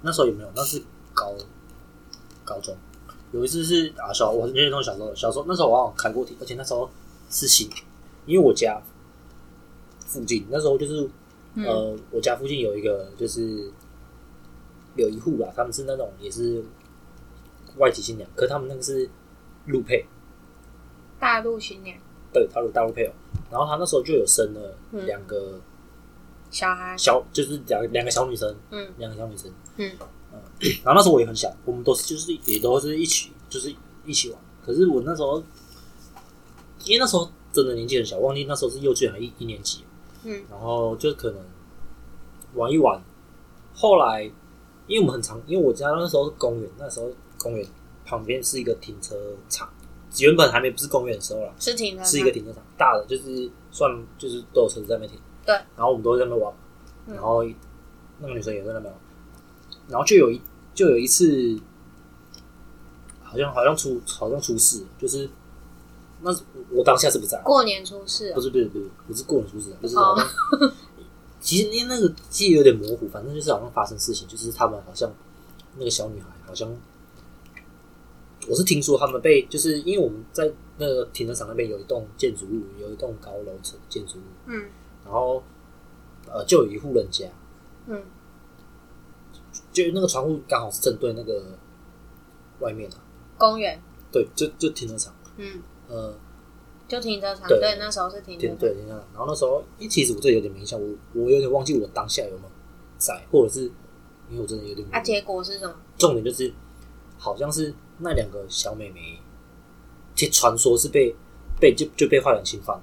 [0.00, 0.50] 那时候有没有？
[0.54, 0.80] 那是
[1.12, 1.34] 高
[2.44, 2.74] 高中，
[3.32, 6.88] 有一次是啊小，我印象中小时候小时候那时候我好像开过庭，而且那时候
[7.28, 7.68] 是新，
[8.24, 8.80] 因为我家
[10.06, 11.08] 附近那时候就是
[11.54, 11.64] 嗯。
[11.64, 13.70] 呃，我家附近有一个就是
[14.94, 16.64] 有一户啦，他们是那种也是
[17.78, 19.08] 外籍新娘，可是他们那个是
[19.66, 20.06] 陆配，
[21.18, 21.98] 大陆新娘。
[22.32, 23.12] 对，大陆大陆配偶，
[23.50, 25.06] 然后他那时候就有生了嗯。
[25.06, 25.58] 两个
[26.50, 28.88] 小孩，小，就是两两个小女生，嗯。
[28.98, 29.90] 两个小女生，嗯
[30.84, 35.42] 然后那时候我也很小，我们都是就是也都是一起就是一起玩，可是我那时候
[36.84, 39.84] 因为那时候真的年纪很小，忘记那时候是幼稚园还一一年级，
[40.24, 41.40] 嗯然后就可能
[42.54, 43.02] 玩一玩。
[43.74, 44.22] 后来，
[44.86, 47.66] 因为我们很常，因为我家那时候是公园，那时候公园
[48.06, 49.14] 旁边是一个停车
[49.50, 49.68] 场，
[50.18, 55.20] 原本还没不是公园的时候啦，是停的吗，是一个停车场，大的就是算就是都有车子在那边停。
[55.44, 56.54] 对，然后我们都会在那边玩，
[57.08, 57.44] 嗯然后
[58.18, 59.02] 那个女生也在那边玩，
[59.88, 60.40] 然后就有一
[60.74, 61.58] 就有一次，
[63.22, 65.28] 好像好像出好像出事，就是
[66.22, 66.30] 那
[66.70, 69.96] 我当下是不在，过年出事不是不是不是不是过年出事，就是。
[69.96, 70.14] 哦。
[70.16, 70.16] 好
[70.58, 70.72] 像、
[71.38, 75.08] 其实因为那个记忆有点模糊，反正就是好像发生事情，就是他们好像
[75.76, 76.68] 那个小女孩好像，
[78.48, 84.64] 我是听说他们被就是因为我们在那个停车场那边有一栋建筑物，有一栋高楼层建筑物，嗯。
[85.04, 85.40] 然后
[86.26, 87.26] 呃就有一户人家，
[87.86, 88.02] 嗯
[89.76, 91.44] 就那个窗户刚好是正对那个
[92.60, 92.96] 外面啊，
[93.36, 93.78] 公园，
[94.10, 96.14] 对，就就停车场，嗯，呃，
[96.88, 97.60] 就停车场，对。
[97.60, 98.98] 对，那时候是停车场，对停车场。
[99.12, 102.50] 然后那时候，因为其实我这有点没印象，我我有点忘记我当下有没有
[102.96, 103.64] 在，或者是
[104.30, 105.74] 因为我真的有点啊，结果是什么？
[105.98, 106.50] 重点就是
[107.18, 109.20] 好像是那两个小妹妹，
[110.14, 111.14] 其实传说是被
[111.60, 112.80] 被就就被坏人侵犯，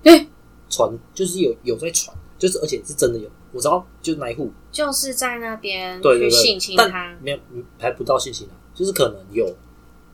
[0.00, 0.28] 对，
[0.70, 6.88] 传就是有有在传，就是而且是真的有，我知道就是那一户，就是在那边去对对对，性侵他。
[6.88, 9.46] 但，没有嗯还不到性侵啊，就是可能有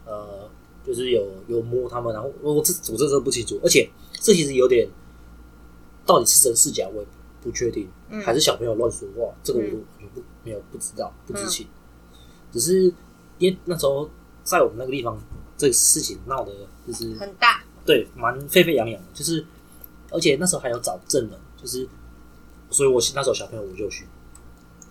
[0.04, 0.48] 呃，
[0.84, 3.90] 就是有有摸他们，然后我我这我这真的不清楚，而且
[4.20, 4.88] 这其实有点
[6.04, 7.08] 到底是真是假，我也
[7.40, 8.20] 不确定，嗯。
[8.22, 11.66] 还是小朋友乱说话，这个我都完全不没有不知道不知情，
[12.52, 12.92] 只是
[13.38, 14.08] 因为那时候
[14.44, 15.18] 在我们那个地方，
[15.56, 16.52] 这个事情闹的
[16.86, 19.44] 就是很大，对，蛮沸沸扬扬的，就是
[20.10, 21.88] 而且那时候还有找证人，就是
[22.72, 24.06] 所以我那时候小朋友我就去。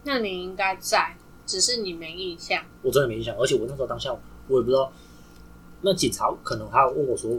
[0.04, 2.64] 那你应该在，只是你没印象。
[2.82, 4.12] 我真的没印象，而且我那时候当下
[4.48, 4.92] 我也不知道，
[5.82, 7.32] 那警察可能还有问我说，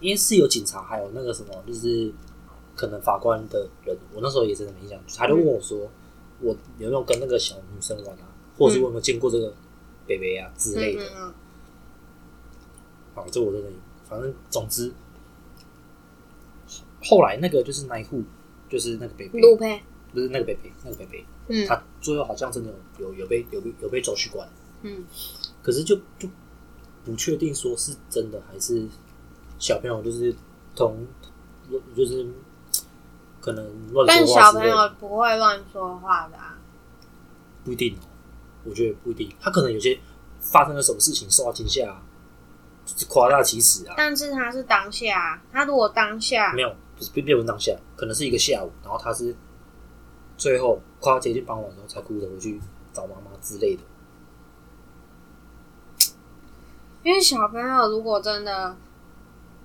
[0.00, 2.12] 因为是有警察，还有那个什么，就是
[2.74, 5.90] 可能法官的人，我那时候也真的没印象，他就问我说，
[6.40, 9.54] 我有没有跟那个小女生玩啊，或者是我有没有见过这个
[10.06, 11.34] 北北啊之类的，嗯嗯
[13.14, 13.68] 啊，这我真的，
[14.06, 14.92] 反正总之，
[17.02, 18.22] 后来那个就是那一户，
[18.68, 24.48] 就是那个北嗯，北，陆配，不是那个北北，那个北北，嗯他最后好像真的有有有被有被有被抓去关。
[24.82, 25.04] 嗯，
[25.62, 26.28] 可是就就
[27.04, 28.86] 不确定说是真的还是
[29.58, 30.34] 小朋友就是
[30.74, 31.06] 同
[31.96, 32.26] 就是
[33.40, 36.58] 可能乱但说话小朋类的，友不会乱说话的啊。
[37.64, 37.98] 不一定哦。
[38.64, 39.96] 我觉得不一定，他可能有些
[40.40, 42.02] 发生了什么事情受到惊吓啊，
[42.84, 49.36] 就是夸大其词啊，但是他是当下，他如果当下没有不是并没有当下，可能是一个下午，然后他是
[50.36, 52.60] 最后快要接近傍晚的时候才哭着回去
[52.92, 53.82] 找妈妈之类的。
[57.02, 58.76] 因为小朋友如果真的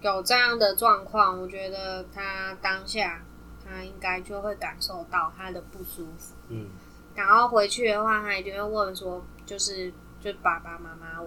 [0.01, 3.23] 有这样的状况，我觉得他当下
[3.65, 6.67] 他应该就会感受到他的不舒服，嗯，
[7.15, 11.23] 然后回去的话，他一定会问说，就是就爸爸妈妈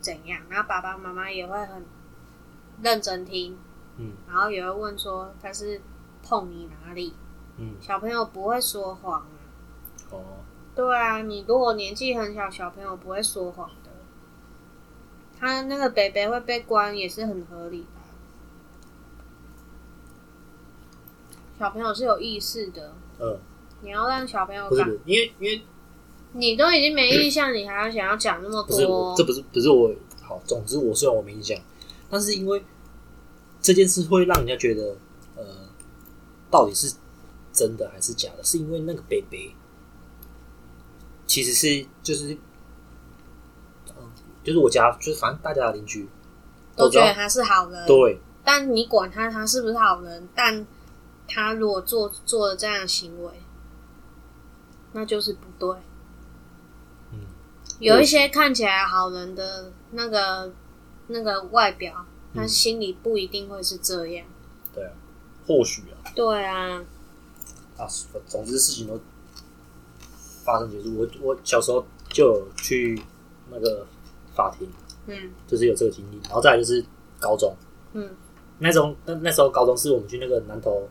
[0.00, 1.84] 怎样，然后爸爸妈妈也会很
[2.82, 3.56] 认真听，
[4.02, 5.80] 嗯，然后也会问说他是
[6.22, 7.14] 碰你哪里？
[7.58, 9.28] 嗯，小朋友不会说谎啊。
[10.10, 10.20] 哦，
[10.74, 13.90] 对啊，你如果年纪很小，小朋友不会说谎的。
[15.38, 17.86] 他那个北北会被关也是很合理的。
[21.58, 22.94] 小朋友是有意识的。
[23.20, 23.38] 嗯。
[23.82, 25.62] 你要让小朋友不是，因为因为
[26.32, 28.66] 你都已经没印象，你还要想要讲那么多？
[28.66, 28.86] 不是，
[29.16, 29.92] 这不是不是我。
[30.22, 31.58] 好，总之我虽然我没印象，
[32.08, 32.62] 但是因为。
[33.62, 34.96] 这件事会让人家觉得，
[35.36, 35.44] 呃，
[36.50, 36.92] 到底是
[37.52, 38.42] 真的还是假的？
[38.42, 39.54] 是因为那个北北
[41.26, 42.36] 其实是就是，
[43.96, 44.10] 嗯，
[44.42, 46.08] 就是我家就是反正大家的邻居
[46.76, 50.66] 都觉得他是好人，对但你管他他是不是好人，但
[51.28, 53.30] 他如果做做了这样的行为，
[54.92, 55.78] 那就是不对。
[57.12, 57.20] 嗯，
[57.78, 60.52] 有一些看起来好人的那个
[61.06, 64.26] 那个外表，他嗯心里不一定会是这样。
[64.74, 64.92] 对啊，
[65.46, 66.82] 或许啊对啊，
[67.76, 67.86] 啊，
[68.26, 68.98] 总之事情都
[70.44, 70.96] 发生结束。
[70.98, 73.00] 我我小时候就有去
[73.50, 73.86] 那个
[74.34, 74.68] 法庭，
[75.06, 76.84] 嗯就是有这个经历，然后再来就是
[77.18, 77.54] 高中。
[77.92, 78.08] 嗯
[78.58, 80.88] 那种那那时候高中是我们去那个南投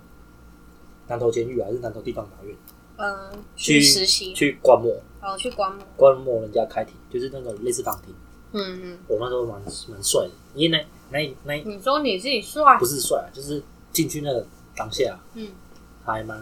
[1.08, 2.56] 南投监狱还是南投地方法院
[2.97, 8.13] 嗯，去去实习，去观摩哦，去观摩，观摩人家开庭，就是那种类似法庭。
[8.51, 8.99] 嗯嗯。
[9.08, 14.45] 我那时候蛮蛮帅的，因为那那那你说你自己帅不，是帅啊，就是进去那个
[14.76, 15.50] 当下嗯，
[16.04, 16.38] 还蛮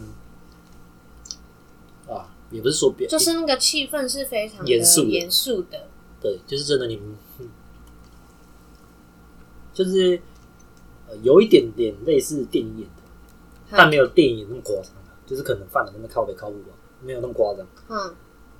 [2.07, 5.87] 啊，也不是说别就是那个气氛是非常严肃的严肃的，
[6.21, 7.49] 对，就是真的你们，嗯
[9.73, 10.21] 就是
[11.07, 13.01] 呃有一点点类似电影演的，
[13.71, 17.65] 但没有电影演那么夸张啊，就是可能犯了那么靠北靠路吧，没有那么夸张。
[17.87, 18.15] 嗯，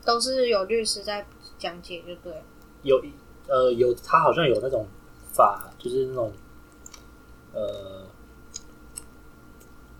[0.06, 2.42] 都是有律师在讲解，就对了。
[2.84, 3.04] 有
[3.48, 4.88] 呃有他好像有那种
[5.34, 6.32] 法，就是那种
[7.54, 8.06] 呃，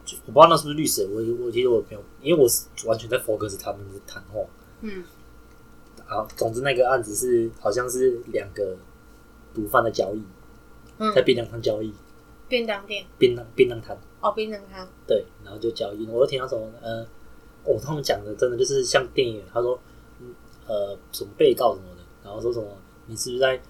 [0.06, 4.42] 就我不知道那是不是律师，我我其实我没有，因为我是完全在 focus 他们的谈话。
[4.82, 5.04] 嗯。
[6.06, 8.76] 好，总之那个案子是好像是两个
[9.54, 10.24] 毒贩的交易，
[10.98, 11.14] 嗯。
[11.14, 11.94] 在，槟榔摊交易，
[12.48, 13.06] 便当店。
[13.18, 13.96] 槟榔槟榔摊。
[14.22, 17.02] 哦，槟榔摊，对，然后就交易，我就听到什么呃，
[17.64, 19.80] 哦，他们讲的真的就是像电影，他说，
[20.20, 20.36] 嗯
[20.68, 22.68] 呃，什么被告什么的，然后说什么
[23.06, 23.62] 你是不是在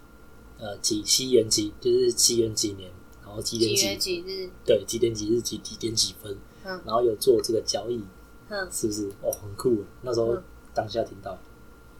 [0.60, 2.92] 呃几西元几，就是西元几年，
[3.26, 4.50] 然后几点几月几，日？
[4.66, 8.04] 对，几点几日几几点几分，嗯然后有做这个交易，
[8.50, 9.08] 嗯，是不是？
[9.22, 10.44] 哦，很酷，那时候嗯
[10.74, 11.38] 当下听到，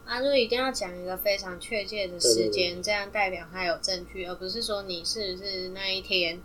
[0.04, 6.40] 啊，就一定要讲一个非常确切的时间，这样代表他有证据，而不是说你是不是那一天，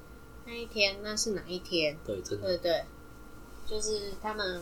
[0.46, 2.84] 那一天那是哪一天，对，真的，对对？
[3.66, 4.62] 就是他们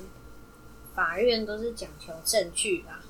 [0.96, 3.02] 法院都是讲求证据啦，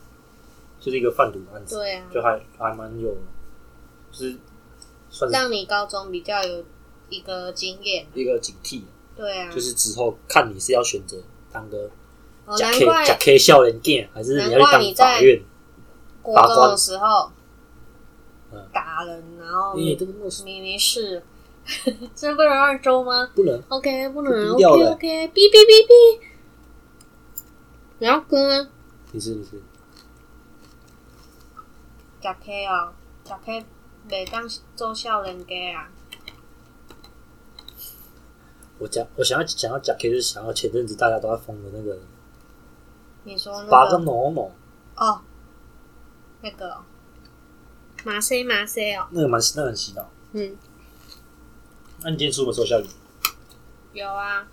[0.80, 3.16] 就是一个贩毒案子，对啊，就还还蛮有，
[4.14, 4.38] 就是
[5.10, 6.64] 算是让你高中比较有
[7.10, 8.84] 一个经验，一个警惕，
[9.16, 11.18] 对啊，就是之后看你是要选择
[11.52, 11.90] 当个
[12.46, 15.42] 哦，假 K 难怪假 K 少年囝，还是你要去当法院？
[16.22, 17.32] 国中的时候
[18.54, 21.22] 嗯打人，然后你这个那是你没事，
[22.16, 26.20] 这不能二周吗不能，？OK，不能这低调，OK 的 OK，哔哔哔哔。
[28.00, 28.70] 然后跟
[29.12, 29.62] 你是你是，
[32.20, 33.64] 假 K 啊，假 K
[34.10, 35.90] 袂当做少人家啊。
[38.80, 42.00] 我讲我想要想要假 K，就是想要前阵子大家都在疯的那个。
[43.24, 43.92] 你说八个？
[43.92, 44.52] 那个诺诺，
[44.98, 45.22] 哦，
[46.42, 46.84] 那个哦。
[48.04, 50.10] 马塞马塞哦，那个蛮那个很洗脑。
[50.34, 50.58] 嗯，
[52.02, 52.86] 那你今天出门时候下雨？
[53.94, 54.46] 有啊，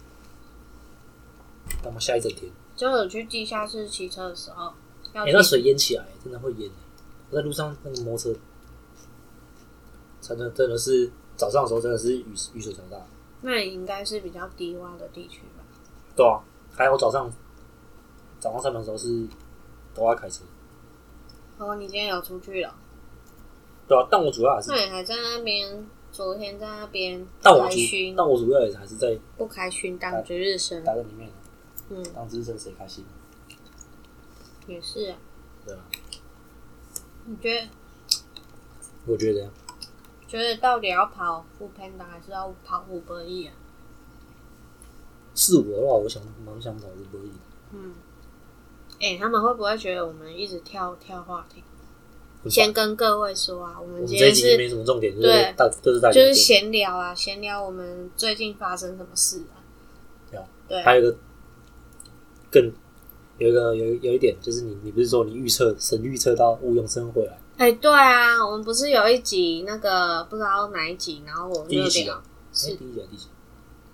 [1.82, 4.72] 那么下一整天，就有去地下室骑车的时候，
[5.14, 6.70] 要哎、去那水淹起来，真的会淹、
[7.30, 8.38] 我在路上那个摩托车，
[10.20, 12.98] 真的真的是早上的时候真的是雨雨水超大。
[13.42, 15.64] 那也应该是比较低洼的地区吧？
[16.14, 17.32] 对啊，还有早上
[18.38, 19.26] 早上上班的时候是
[19.94, 20.44] 都在开车。
[21.58, 22.74] 哦，你今天有出去了？
[23.88, 31.30] 对啊，但我主要还是那，你还在那边，昨天在那边但我主开训，但我主要也还是在不开训当值日生，待在里面，
[31.88, 33.04] 嗯，当值日生谁开心？
[34.66, 35.16] 也是啊。
[35.64, 35.80] 对啊，
[37.24, 37.68] 你觉得
[39.06, 39.50] 我觉得
[40.30, 43.52] 觉得到底要跑副 panda 还是要跑五百亿啊？
[45.34, 47.32] 是我的话，我想蛮想跑五百亿。
[47.72, 47.94] 嗯，
[49.00, 51.64] 哎、他们会不会觉得我们一直跳跳话题？
[52.48, 59.58] 先跟各位说啊，我们我们这一集今天是没什么重点，就是对大就是大家就是闲聊啊，闲聊我们最近发生什么事啊？
[60.30, 61.18] 对啊对，还有一个
[62.52, 62.72] 更
[63.38, 73.26] 有一个有有一点就是你你不是说你预测神预测到吴永生回来哎、对啊，我们不是有一集那个不知道哪一集，然后我就聊第一集啊，哎是第一集第一集？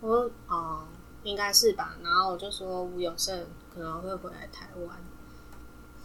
[0.01, 0.85] 我哦，
[1.25, 1.97] 应该是吧。
[2.01, 4.97] 然后我就说吴永胜可能会回来台湾。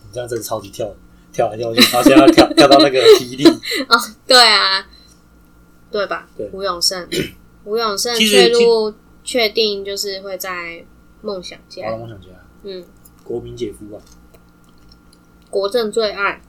[0.01, 0.91] 你这样真的超级跳
[1.31, 3.45] 跳来跳去，然后现在要跳跳到那个霹雳，
[3.87, 3.95] 哦，
[4.25, 4.83] 对啊，
[5.91, 6.27] 对吧？
[6.35, 7.07] 对吴永胜，
[7.65, 8.91] 吴永胜确入
[9.23, 10.83] 确定就是会在
[11.21, 12.29] 梦想家，梦想家，
[12.63, 12.83] 嗯，
[13.23, 14.01] 国民姐夫吧，
[15.51, 16.41] 国政最爱，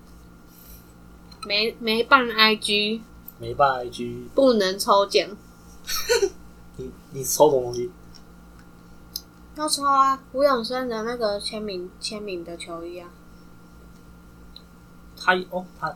[1.46, 3.00] 没没办 IG
[3.38, 5.28] 没办 IG，不能抽奖，
[6.76, 7.90] 你你抽什么东西？
[9.56, 10.22] 要抽啊！
[10.32, 13.10] 吴永生的那个签名签名的球衣啊，
[15.16, 15.94] 他哦他，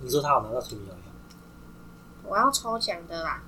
[0.00, 0.94] 你说他有拿到签名要
[2.28, 3.42] 我要抽奖的啦。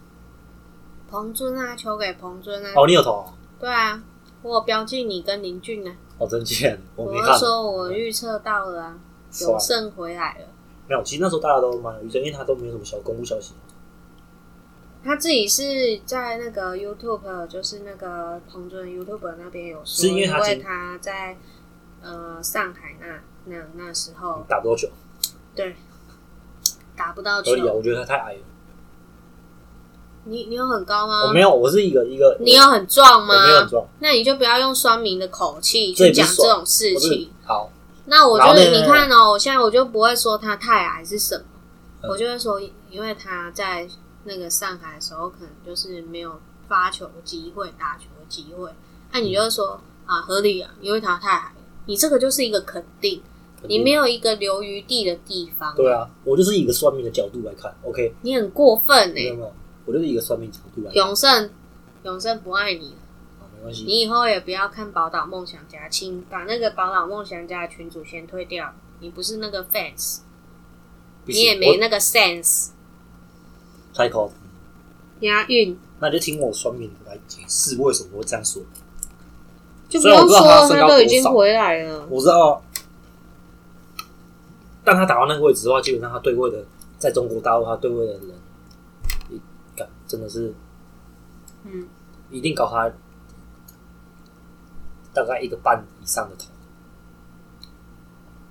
[1.11, 3.33] 彭尊啊，球给彭尊啊，哦，你有投啊？
[3.59, 4.01] 对啊，
[4.43, 7.33] 我有标记你跟林俊呢、哦，真贱，我我没看。
[7.33, 8.99] 是说我预测到了啊，
[9.41, 10.48] 永胜回来了。
[10.89, 13.53] 没有，其实那时候大家都蛮有预测，因为他都没有什么小公布消息。
[15.05, 21.37] 他自己是在那个 YouTube，就是那个彭尊 YouTube 那边有说，是因为他今他在
[22.03, 24.89] 呃上海那那那时候打不多久，
[25.55, 25.77] 对
[26.97, 28.41] 打不到球我觉得他太矮了。
[30.25, 31.29] 你你有很高吗？
[31.29, 33.69] 我没有，我是一个一个，你有很壮我没有很吗？
[33.71, 37.31] 壮，那你就不要用酸民的口气去讲这种事情。
[37.47, 37.71] 好，
[38.09, 41.45] 那我就然后呢你看哦，我现在我就不会说他太矮是什么，
[42.03, 42.11] 嗯。
[42.11, 43.87] 我就会说，因为他在
[44.25, 48.71] 那个上海的时候，可能就是没有发球的机会、打球的机会。
[49.13, 51.53] 那你就会说啊，合理啊，因为他太矮，
[51.87, 53.23] 你这个就是一个肯定，
[53.63, 55.75] 你没有一个留余地的地方。
[55.77, 59.53] 对啊，我就是以一个算命的角度来看，OK，你很过分哎、没有没有，
[59.87, 61.51] 我就是以一个算命角度来看，永胜，
[62.05, 62.95] 永胜不爱你
[63.59, 63.85] 没关系。
[63.85, 68.73] 你以后也不要看宝岛梦想家，请把那个宝岛梦想家的群主先退掉。
[69.01, 70.21] 你不是那个 fans，
[71.25, 72.71] 不你也没那个 sense。
[73.95, 74.33] 开口，
[75.21, 78.63] 押韵那就听我算命来解释为什么我会这样说。
[79.89, 82.07] 就不虽然我用说了，不知道他身高他都已经少回来了。
[82.09, 82.63] 我知道，
[84.85, 86.65] 但他打到那个位置的话，基本上他对位的，
[86.99, 88.31] 在中国大陆他对位的人，
[89.31, 89.41] 一
[89.77, 90.53] 干真的是
[91.65, 91.89] 嗯，
[92.31, 92.93] 一定搞他
[95.27, 96.51] 大概一个半以上的头，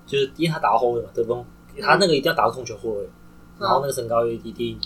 [0.06, 1.82] 就是因为他打到后卫嘛，对不对？
[1.82, 3.10] 他那个一定要打到控球后卫，
[3.60, 4.80] 然后那个身高又一定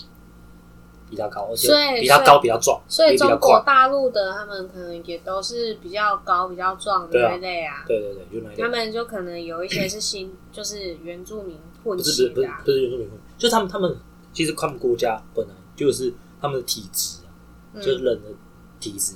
[1.08, 1.68] 比他高，而且
[2.00, 3.62] 比他高比较壮，所以比较中国。
[3.64, 7.84] 大陆的他们可能也都是比较高、比较壮的那一类啊。
[7.86, 12.62] 对对对，就那一类他们就可能有一些是新， 就是原住民混不是血的、啊。
[12.64, 13.96] 不是不是原住民混，就他们他们
[14.32, 18.28] 其实他们国家本来就是他们的体质啊，就是嗯人的
[18.80, 19.14] 体质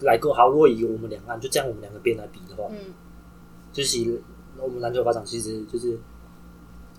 [0.00, 0.48] 来够好。
[0.48, 2.92] 如果以我们两岸就这样我们两个边来比的话，嗯
[3.72, 4.20] 就是以
[4.56, 5.98] 我们篮球发展，其实就是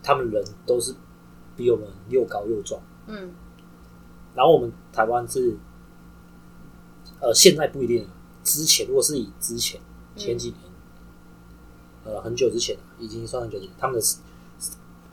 [0.03, 0.93] 他们人都是
[1.55, 2.81] 比我们又高又壮。
[3.07, 3.31] 嗯
[4.33, 5.55] 然后我们台湾是，
[7.21, 8.07] 呃，现在不一定。
[8.43, 9.81] 之前如果是以之前
[10.15, 10.59] 前几年，
[12.03, 14.05] 呃，很久之前已经算很久之前，他们的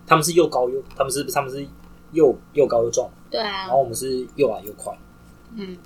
[0.07, 1.67] 他们是又高又，他们是他们是
[2.11, 4.95] 又又高又壮，对啊然后，我们是又矮又快，
[5.55, 5.79] 嗯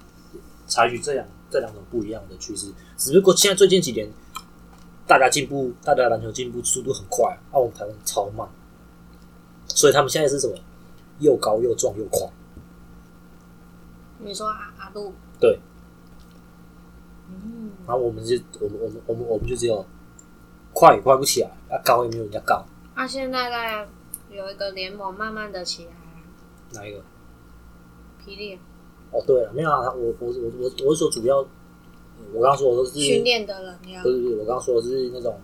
[0.66, 2.72] 采取这两这两种不一样的趋势。
[2.96, 4.08] 只不过现在最近几年，
[5.06, 8.48] 大家进步，大家篮球进步速度很快，啊，我们台湾超慢，
[9.66, 10.54] 所以他们现在是什么？
[11.18, 12.28] 又高又壮又快。
[14.18, 15.58] 你说阿阿杜，对，
[17.28, 19.86] 嗯，然后我们就我们我们我们我们就只有
[20.72, 23.88] 快也快不起来，啊高也没有人家高，那、现在在
[24.30, 25.96] 有一个联盟慢慢的起来了，
[26.72, 27.02] 哪一个？
[28.22, 28.58] 霹雳
[29.16, 31.38] 哦，对了，没有啊，我我我我我是说主要，
[32.34, 35.40] 我刚刚说的都是训练的人要不是不是，我刚刚说的是那种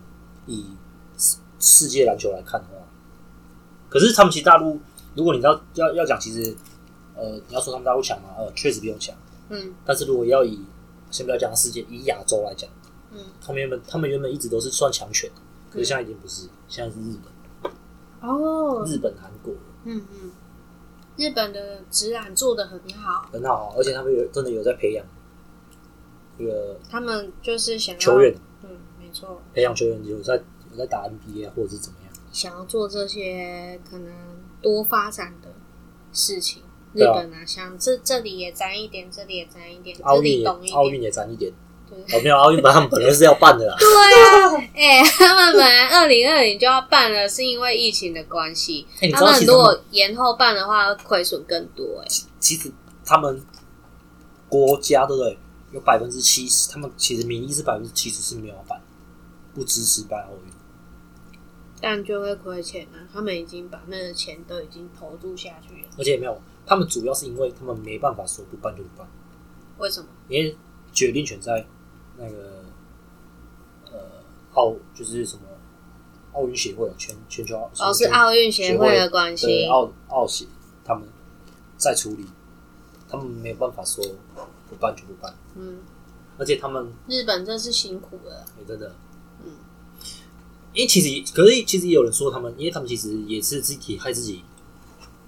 [0.47, 0.67] 以
[1.17, 2.85] 世世界篮球来看的话，
[3.89, 4.79] 可是他们其实大陆，
[5.15, 6.55] 如果你要要要讲，其实
[7.17, 9.15] 呃，你要说他们大陆强嘛，呃，确实比我强，
[9.49, 9.75] 嗯。
[9.87, 10.61] 但是如果要以
[11.11, 12.69] 先不要讲世界，以亚洲来讲，
[13.13, 13.19] 嗯。
[13.41, 15.31] 他们原本他们原本一直都是算强权，
[15.71, 17.73] 可是现在已经不是，现在是日本、
[18.29, 19.55] 哦，日本、韩国。
[19.85, 20.31] 嗯嗯，
[21.17, 25.05] 日本的职篮做的很好，很好，而且他们有真的有在培养
[26.39, 32.13] 这个他们就是想要球员，嗯，没错，培养球员有在有在打 NBA 啊，或者是怎么样。
[32.33, 34.13] 想要做这些可能
[34.63, 35.49] 多发展的
[36.13, 36.63] 事情。
[36.95, 40.77] 日本啊，想这这里也沾一点，这里也沾一点，这奥运也里懂一点。
[40.77, 41.53] 奥运也沾一点，
[42.23, 48.87] 没有奥运，本来他们本来是要办的啦，对啊，哎、他们本来二零二零就要办了，是因为疫情的关系。
[49.13, 52.09] 他们如果延后办的话，亏损更多、哎，
[52.41, 52.73] 其实
[53.05, 53.43] 他们
[54.49, 55.39] 国家对不对？
[55.73, 58.79] 有百分之七十，他们其实民意是百分之七十是没有办，
[59.55, 60.53] 不支持办奥运。
[61.81, 63.09] 但就会亏钱啊。
[63.11, 69.09] 他们已经把那个钱都已经投注下去了，而且没有，他们主要是因为他们没办法说不办就不办，
[69.79, 70.07] 为什么？
[70.29, 70.55] 因为
[70.93, 71.67] 决定权在
[72.23, 72.65] 那个
[73.91, 73.99] 呃
[74.55, 75.43] 奥就是什么
[76.33, 79.67] 奥运协会全全球奥哦，是奥运协会的关系。
[79.67, 80.47] 奥奥协
[80.85, 81.09] 他们
[81.77, 82.25] 在处理，
[83.09, 84.05] 他们没有办法说
[84.71, 85.35] 不办就不办。
[85.57, 85.81] 嗯，
[86.39, 88.45] 而且他们日本真是辛苦了。
[88.59, 88.95] 也真的，
[89.45, 89.51] 嗯，
[90.73, 94.45] 因为其实可是其实也有人说他们，因为他们其实也是自己害自己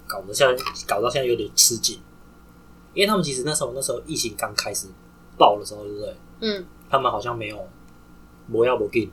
[0.07, 1.99] 搞得现在搞到现在有点吃紧，
[2.93, 4.87] 因为他们其实那时候那时候疫情刚开始
[5.37, 6.15] 爆的时候，对不对？
[6.41, 7.67] 嗯，他们好像没有
[8.51, 9.11] 不要不进，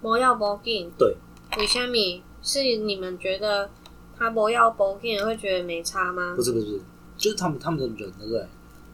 [0.00, 1.16] 不要不进，对，
[1.58, 2.22] 为什么？
[2.42, 3.68] 是你们觉得
[4.16, 6.34] 他不要不进会觉得没差吗？
[6.36, 6.42] 不？
[6.42, 6.80] 是不是不是，
[7.16, 8.46] 就是他们他们的人，对不对？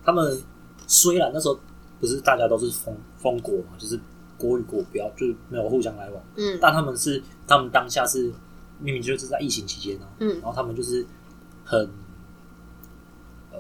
[0.03, 0.43] 他们
[0.87, 1.59] 虽然那时候
[2.01, 4.01] 不是大家都是封封国嘛，就是
[4.39, 6.59] 国与国不要就是没有互相来往，嗯。
[6.61, 8.33] 但他们是他们当下是
[8.81, 10.29] 明明就是在疫情期间呢、嗯。
[10.41, 11.07] 然后他们就是
[11.65, 11.79] 很
[13.53, 13.59] 呃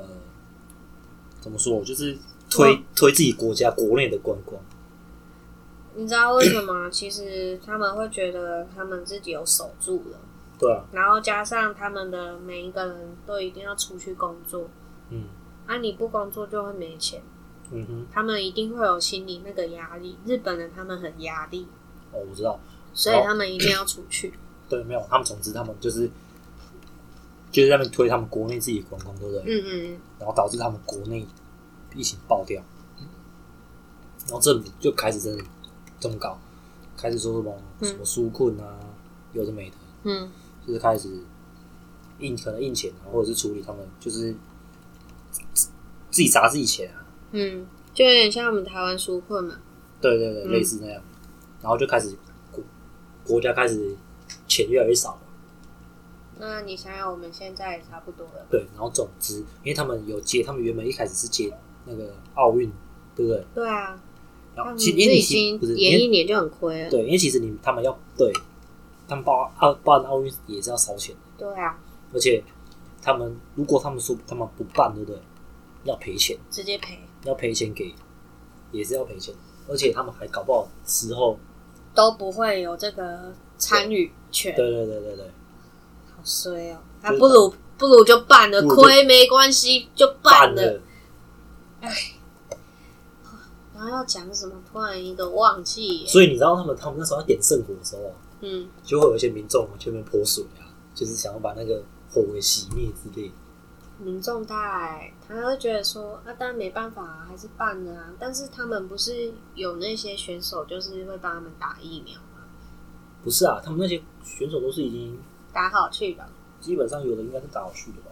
[1.38, 2.16] 怎么说，就是
[2.56, 4.60] 推推自己国家国内的观光，
[5.94, 6.88] 你知道为什么吗？
[6.92, 10.18] 其实他们会觉得他们自己有守住了，
[10.58, 14.68] 对啊，然后加上他们的每一个人都一定要出去工作，
[15.10, 15.24] 嗯。
[15.64, 17.22] 啊，你不工作就会没钱，
[17.70, 20.18] 嗯哼，他们一定会有心理那个压力。
[20.26, 21.68] 日本人他们很压力，
[22.10, 22.58] 哦，我知道，
[22.92, 24.34] 所以他们一定要出去。
[24.68, 26.10] 对，没有，他们总之他们就是
[27.52, 29.42] 就是在那边推他们国内自己的观光，对不对？
[29.46, 30.00] 嗯嗯。
[30.18, 31.24] 然后导致他们国内
[31.94, 32.62] 疫情爆掉，
[34.26, 35.44] 然后政府就开始真的
[35.98, 36.38] 这么搞，
[36.96, 38.78] 开始说什么嗯什么纾困啊，
[39.32, 40.30] 有的没的，嗯
[40.66, 41.08] 就是开始
[42.18, 44.34] 印可能印钱啊，或者是处理他们就是
[45.32, 45.68] 自
[46.10, 49.56] 自己砸自己钱啊，嗯，就有点像我们台湾纾困嘛。
[50.00, 51.02] 对对对，嗯类似那样，
[51.60, 52.16] 然后就开始
[52.50, 52.62] 国
[53.24, 53.96] 国家开始
[54.48, 55.20] 钱越来越少了。
[56.38, 58.46] 那你想想，我们现在也差不多了。
[58.50, 61.48] 对，然后总之，因为他们有接，他们原本一开始是接
[61.84, 62.70] 那个奥运，
[63.14, 63.44] 对不对？
[63.54, 63.98] 对啊，
[64.54, 66.90] 然后其实因为你已经演一年就很亏了。
[66.90, 68.32] 对，因为其实你他们要对，
[69.08, 71.78] 他们报奥办奥运也是要烧钱的，对啊，
[72.12, 72.42] 而且
[73.02, 75.20] 他们如果他们说他们不办，对不对？
[75.84, 77.92] 要赔钱，直接赔要赔钱给，
[78.70, 79.34] 也是要赔钱，
[79.68, 81.36] 而且他们还搞不好之后，
[81.92, 85.26] 都不会有这个参与权，对对对对对，
[86.14, 86.78] 好衰哦。
[87.02, 90.80] 那就是不如不如就办了，亏没关系，就办了。
[91.88, 92.56] 了，
[93.74, 94.54] 然后要讲什么？
[94.70, 96.06] 突然一个忘记耶。
[96.06, 103.34] 所以你知道他们他们那时候要点圣火的时候啊，嗯，就会有一些民众啊去那边泼水啊，就是想要把那个火给熄灭之类的。
[103.98, 108.12] 民众带他会觉得说，啊，但没办法、啊，还是办了啊。
[108.18, 112.42] 但是他们不是有那些选手，就是会帮他们打疫苗吗？
[113.22, 115.20] 不是啊，他们那些选手都是已经
[115.52, 116.28] 打好去的，
[116.60, 118.10] 基本上有的应该是打好去的吧，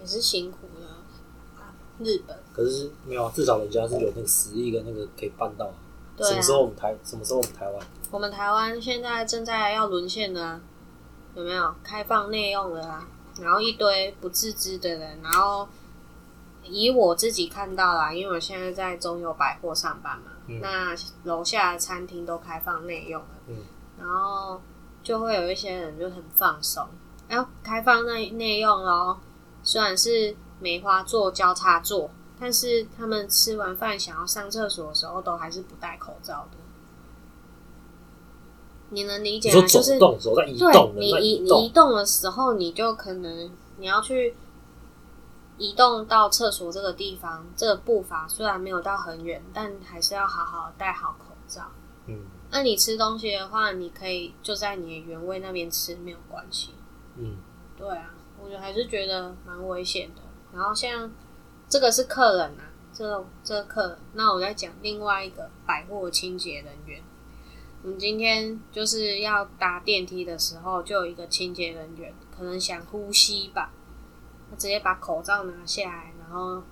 [0.00, 0.58] 也是辛苦
[2.02, 5.74] 日本，可是没有啊，至少人家是有那个实力跟那个可以办到啊。
[6.16, 6.30] 对啊。
[6.30, 7.86] 什么时候我们台什么时候我们台湾？
[8.10, 10.60] 我们台湾现在正在要沦陷了、啊，
[11.34, 11.74] 有没有？
[11.84, 13.08] 开放内用了啊？
[13.40, 15.68] 然后一堆不自知的人，然后
[16.64, 20.60] 以我自己看到啦，因为我现在在中友百货上班嘛，嗯。
[20.60, 20.94] 那
[21.24, 23.56] 楼下的餐厅都开放内用了，嗯。
[23.98, 24.60] 然后
[25.02, 26.86] 就会有一些人就很放松，
[27.28, 29.18] 然后开放内内用哦，
[29.62, 36.58] 虽然是梅花座交叉座，但是他们吃完饭想要上厕所的时候，都还是不戴口罩的。
[38.90, 39.66] 你能理解吗？
[39.66, 44.34] 就是对动，你移你移动，动的时候，你就可能你要去
[45.58, 51.70] 移动到厕所这个地方，这个步伐虽然没有到很远，但还是要好好戴好口罩。
[52.06, 56.74] 嗯那你吃东西的话，你可以就在你的原位那边吃，没有关系。
[57.16, 57.36] 嗯
[57.76, 60.22] 对啊，我觉得还是觉得蛮危险的。
[60.52, 61.10] 然后像
[61.68, 67.02] 这个是客人啊，这个这个客人，那我再讲另外一个百货清洁人员。
[67.82, 73.72] 我们今天就是要搭电梯的时候，就有一个清洁人员可能想呼吸吧，
[74.50, 76.62] 他直接把口罩拿下来，然后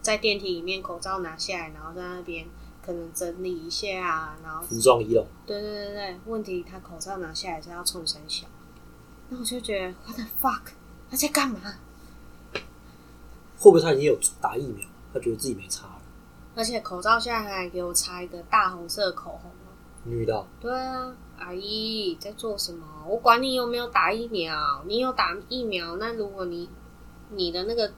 [0.00, 2.46] 在电梯里面口罩拿下来，然后在那边
[2.80, 8.46] 可能整理一下啊，然后服装仪容，对对对对，问题他口罩拿下来是要冲声小，
[9.28, 10.62] 那我就觉得 what the fuck，
[11.10, 11.58] 他在干嘛？
[13.58, 15.92] 会不会他已经有打疫苗，他觉得自己没差了？
[16.54, 19.72] 而且口罩现在还给我擦一个大红色口红哦。
[20.04, 22.86] 你遇到对啊，阿姨在做什么？
[23.08, 26.68] 我管你有没有打疫苗，你有打疫苗，那如果你
[27.30, 27.92] 你的那个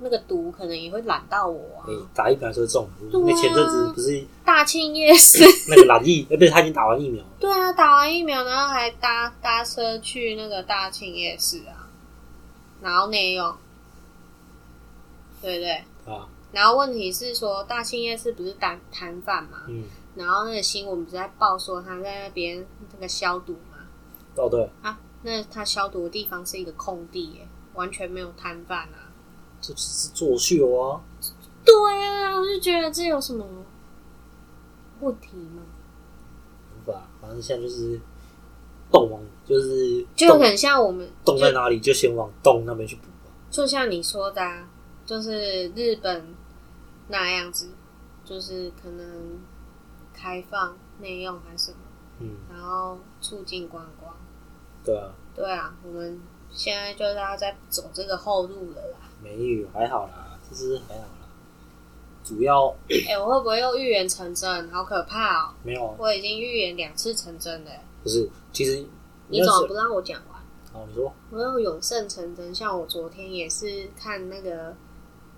[0.00, 1.92] 那个毒可能也会染到我啊哎、。
[2.14, 11.90] 打疫苗就是中，对啊那前阵子不是大庆夜市，那个染疫，哎、不是他已经打完疫苗了，对啊，打完疫苗然后还搭搭车去那个大庆夜市啊，
[12.80, 13.52] 然后内用，
[15.40, 15.72] 对不对？
[16.12, 19.64] 啊，然后问题是说，大庆夜市不是摊摊贩嘛？
[19.68, 19.84] 嗯，
[20.14, 23.78] 然后那个新闻不是在报说他在那边那个消毒嘛？
[24.36, 29.10] 哦对，啊，那他消毒的地方是一个空地耶，完全没有摊贩啊。
[29.60, 31.00] 这只是作秀啊，
[31.64, 31.74] 对
[32.06, 33.44] 啊，我就觉得这有什么
[35.00, 35.62] 问题吗？
[36.76, 38.00] 无法，反正现在就是
[38.92, 43.34] 动往，就是就很像我们动在哪里就先往动那边去补吧。
[43.50, 44.67] 就像你说的、啊，
[45.08, 46.34] 就是日本
[47.08, 47.70] 那样子，
[48.26, 49.40] 就是可能
[50.12, 51.78] 开放内用还是什么，
[52.18, 54.14] 嗯，然后促进观光。
[54.84, 58.98] 对啊，对啊，我们现在就是要在走这个后路了啦。
[59.22, 61.28] 没有还好啦，这是还好啦。
[62.22, 62.68] 主要
[63.08, 64.70] 哎、我会不会又预言成真？
[64.70, 65.54] 好可怕哦！
[65.62, 67.70] 没有啊，我已经预言两次成真了。
[68.02, 68.86] 不是，其实
[69.28, 70.38] 你怎么不让我讲完？
[70.70, 74.76] 好，你说我有永胜成真，像我昨天也是看那个，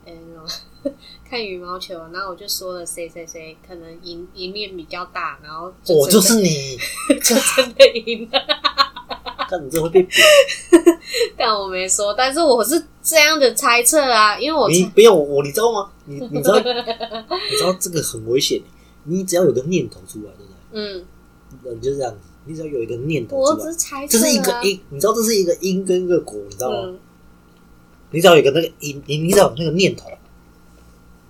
[0.07, 0.93] 嗯、
[1.29, 6.77] 看羽毛球，然后我就说了谁谁谁可能赢赢面比较大，然后我就是你，
[7.23, 8.41] 就真的赢了，
[9.49, 10.13] 看你这会被扁，
[11.37, 15.91] 但我没说，但是我是这样的猜测啊，因为我你不要我，你知道吗？
[16.07, 18.61] 你你知道你知道这个很危险，
[19.05, 20.57] 你只要有个念头出来，对不对？
[20.73, 21.05] 嗯，
[21.65, 26.79] 人就是这样子，你只要有一个念头我只出来，是猜测、啊，这是一个因，你知道这是一个因跟一个果，你知道吗？
[26.85, 26.99] 嗯，
[28.11, 30.11] 你只要有个那个因，你你只要有那个念头，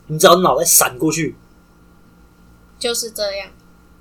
[0.06, 1.34] 你只要脑袋闪过去，
[2.78, 3.50] 就是这样，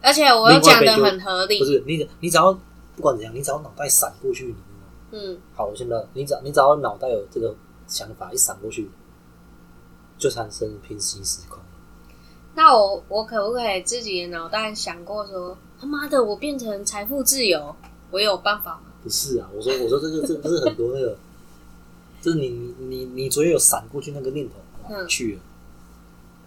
[0.01, 2.53] 而且我又讲的很合理不，是你只你只要
[2.95, 4.55] 不管怎样，你只要脑袋闪过去，你？
[5.11, 7.55] 嗯，好，我现在你只要你只要脑袋有这个
[7.87, 8.89] 想法一闪过去，
[10.17, 11.59] 就产生平行时空。
[12.55, 17.75] 那我我可不可以自己的脑袋想过说，他妈的，我变成财富自由，
[18.11, 18.81] 我有办法吗？
[19.01, 21.17] 不是啊，我说我说这个这不是很多那个，
[22.21, 24.55] 就是你你你你昨天有闪过去那个念头，
[24.89, 25.39] 嗯去了，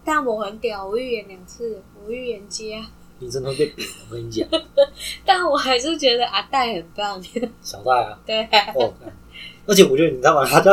[0.04, 2.86] 但我很屌，我预言两次，我预言家，
[3.18, 3.94] 你真的会被扁的。
[4.10, 4.48] 我跟你讲，
[5.24, 7.22] 但我还是觉得阿戴很棒。
[7.62, 8.42] 小戴啊，对，
[8.74, 9.12] 哦，干
[9.66, 10.44] 而且我觉得你知道吗？
[10.44, 10.72] 他叫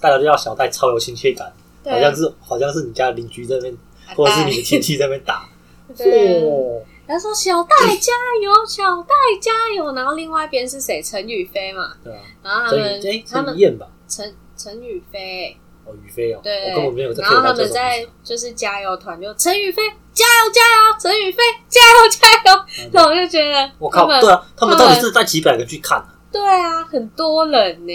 [0.00, 3.76] 大家都叫小戴，超有亲切感，对好像是好像是你家邻居这边，
[4.06, 5.48] 阿或者是你的亲戚在那边打。
[5.96, 11.02] 对，哦，他说小戴加油，小戴加油，然后另外一边是谁？
[11.02, 13.00] 陈宇飞嘛，对啊，然后他们
[13.30, 19.82] 他们燕吧，陈陈宇飞，哦，宇飞哦，对，我根本没有在然后他们在就是加油团，就陈宇飞
[20.12, 26.08] 加油加油，陈宇飞加油加油，那我就觉得我靠，对啊，他们到底是带几百个去看啊？
[26.32, 27.92] 对啊，很多人呢，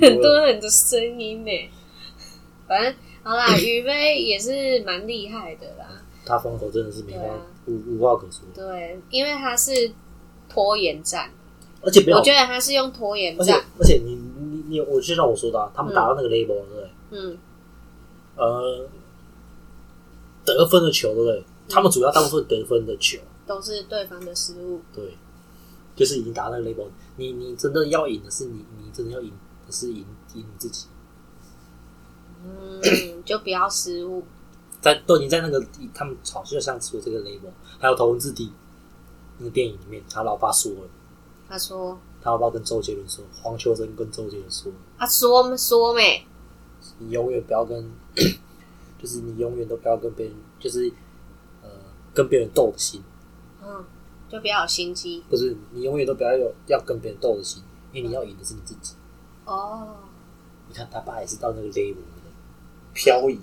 [0.00, 0.60] 很多人。
[0.60, 1.70] 的声音呢。
[2.66, 5.86] 反正好啦， 宇飞也是蛮厉害的啦。
[6.26, 7.34] 他风头真的是没话对啊
[7.70, 9.92] 无无话可说，对，因为他是
[10.48, 11.30] 拖延战，
[11.82, 13.64] 而且我，觉得他是用拖延而且战。
[13.78, 16.90] 而且你你你，我就像我说的啊，他们打到那个 label 对不对？
[17.10, 17.38] 嗯
[18.36, 18.88] 呃，
[20.44, 21.44] 得分的球对不对？
[21.68, 24.80] 他们主要大部分得分的球，都是对方的失误。
[24.94, 25.16] 对，
[25.94, 29.30] 就是已经打到那个 label，你你真的要赢的是你，你真的要赢
[29.66, 30.04] 的是赢
[30.34, 30.86] 赢你自己，
[32.44, 34.24] 嗯，就不要失误。
[34.80, 35.64] 在都已经在那个
[35.94, 38.50] 他们好就像说这个 label，还有头文字 D
[39.38, 40.88] 那个电影里面，他老爸说了，
[41.48, 46.26] 他说他老爸跟周杰伦说，黄秋生跟周杰伦说，他，说说没？
[46.98, 47.90] 你永远不要跟，
[48.98, 50.90] 就是你永远都不要跟别人，就是
[51.62, 51.68] 呃
[52.14, 53.02] 跟别人斗的心，
[53.62, 53.84] 嗯，
[54.30, 57.62] 就不要有心机不是你永远都不要有要跟别人斗的心，
[57.92, 58.94] 因为你要赢的是你自己。
[59.44, 59.96] 哦。
[60.68, 62.30] 你看他爸也是到那个 level 的
[62.94, 63.40] 漂移，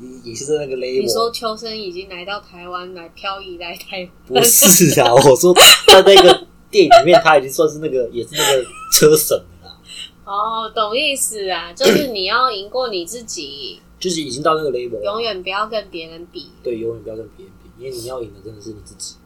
[0.00, 1.30] 也也是在那个你说。
[1.30, 5.62] 秋生已经来到台湾来漂移来台不是啊，我说在
[6.02, 9.80] 那个电影里面，他已经算是那个也是那个车神了啦，
[10.24, 16.50] 哦，懂意思啊，就是你要赢过你自己， 就是已经到那个 level，了永远不要跟别人比。
[16.62, 19.16] 对，永远不要跟别人比，因为你要赢的真的是你自己。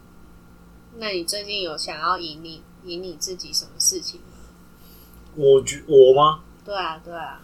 [0.99, 4.27] 那你最近有想要赢你赢你自己什么事情吗？
[5.35, 6.41] 我觉我吗？
[6.64, 7.41] 对啊，对啊，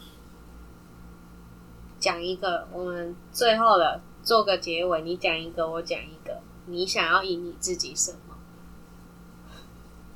[2.02, 8.34] 讲一个，我们最后的做个结尾，你讲一个，我讲一个，你想要赢你自己什么？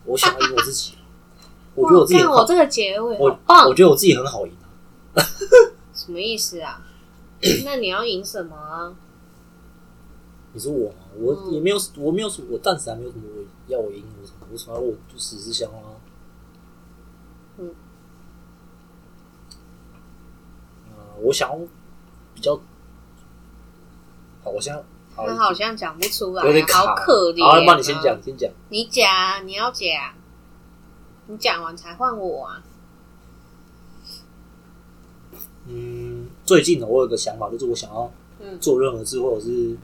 [0.04, 0.94] 我想要赢我自己，
[1.76, 3.16] 我觉得我自己很好，我这个结尾
[3.46, 4.66] 棒我，觉得我自己很好赢啊。
[5.94, 6.82] 什么意思啊？
[7.64, 8.92] 那你要赢什么啊？
[10.52, 10.96] 你说我吗？
[11.16, 13.24] 我嗯也没有，我没有我暂时还没有什么
[13.68, 15.94] 要我赢我什么，为什么要我就只是想啊？
[17.58, 17.74] 嗯，
[20.88, 21.58] 呃，我想要
[22.36, 22.54] 比较，
[24.44, 24.80] 好，我现在
[25.14, 28.50] 好他好像讲不出来有点，卡，好可怜、好，那你先讲，，先讲。
[28.68, 30.12] 你讲，你要讲，
[31.28, 32.62] 你讲完才换我啊。
[35.64, 38.60] 嗯，最近呢，我有个想法，就是我想要嗯。
[38.60, 39.76] 做任何事，或者是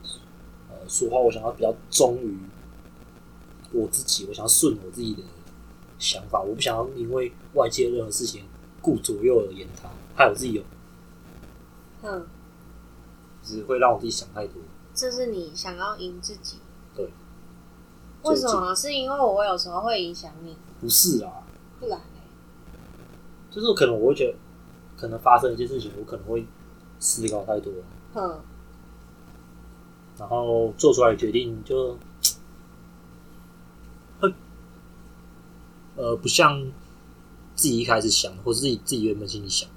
[0.68, 2.38] 呃说话，我想要比较忠于
[3.72, 5.22] 我自己，我想要顺我自己的
[5.98, 8.44] 想法，我不想要因为外界任何事情
[8.82, 10.62] 顾左右而言他，害我自己有
[12.04, 12.26] 嗯，
[13.42, 14.62] 只会让我自己想太多。
[14.94, 16.58] 这是你想要赢自己。
[16.94, 17.10] 对。
[18.24, 18.74] 为什么？
[18.74, 20.56] 是因为我有时候会影响你？
[20.80, 21.42] 不是啊，
[21.80, 22.00] 不然
[23.50, 24.38] 就是可能我会觉得，
[24.96, 26.46] 可能发生一件事情，我可能会
[26.98, 27.72] 思考太多，
[28.14, 28.40] 嗯，
[30.18, 31.98] 然后做出来的决定就
[34.20, 34.32] 会
[35.96, 36.62] 呃不像
[37.54, 39.68] 自己一开始想，或是自己自己原本心里想。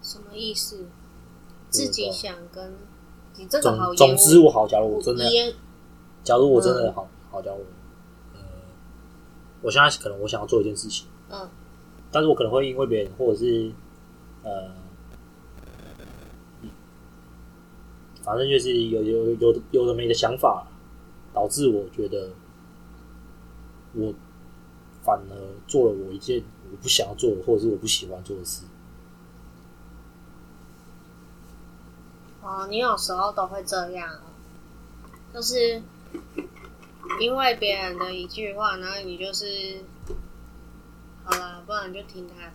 [0.00, 0.86] 什么意思？
[1.76, 2.74] 自己想跟
[3.36, 5.24] 你这个好总总之我好，假如我我真的，
[6.24, 7.64] 假如我真的好好，假如我
[8.34, 8.40] 呃，
[9.62, 11.48] 我现在可能我想要做一件事情，嗯。
[12.10, 13.70] 但是我可能会因为别人或者是
[14.42, 14.70] 呃，
[18.22, 20.66] 反正就是有有有的有的没的想法，
[21.34, 22.30] 导致我觉得
[23.92, 24.14] 我
[25.02, 28.62] 反而做了我一件我不想要做或者是我不喜欢做的事。
[32.46, 34.08] 哦，你有时候都会这样。
[34.08, 34.22] 哦，
[35.34, 35.82] 就是
[37.20, 39.80] 因为别人的一句话，然后你就是
[41.24, 42.52] 好了，不然就听他的，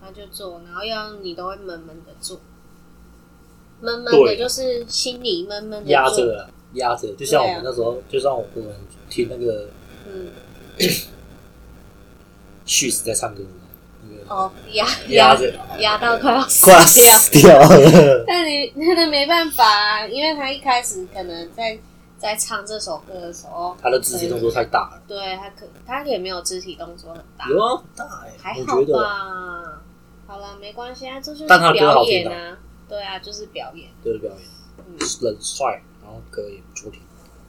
[0.00, 2.40] 他就做，然后要你都会闷闷的做，
[3.80, 8.74] 闷闷的对就是心里闷闷的压做，着啊压着，就像我们那时候，就像我们
[9.10, 9.68] 听那个
[10.06, 10.30] 嗯，
[12.64, 13.55] 旭子在唱歌，那个
[14.28, 16.86] 哦，压压着压到快要死快要掉。
[16.86, 18.24] 死掉了。
[18.26, 21.78] 但你 那个没办法、啊，因为他一开始可能在
[22.18, 29.82] 在唱这首歌的时候，他的肢体动作太大了，对他可他也没有肢体动作很大，有大哎、还好吧。
[30.26, 32.58] 好了，没关系啊，这就是表演啊。
[32.88, 33.88] 对啊，就是表演。
[34.04, 34.40] 就是表演，
[34.78, 37.00] 嗯，人帅，然后歌也不错听，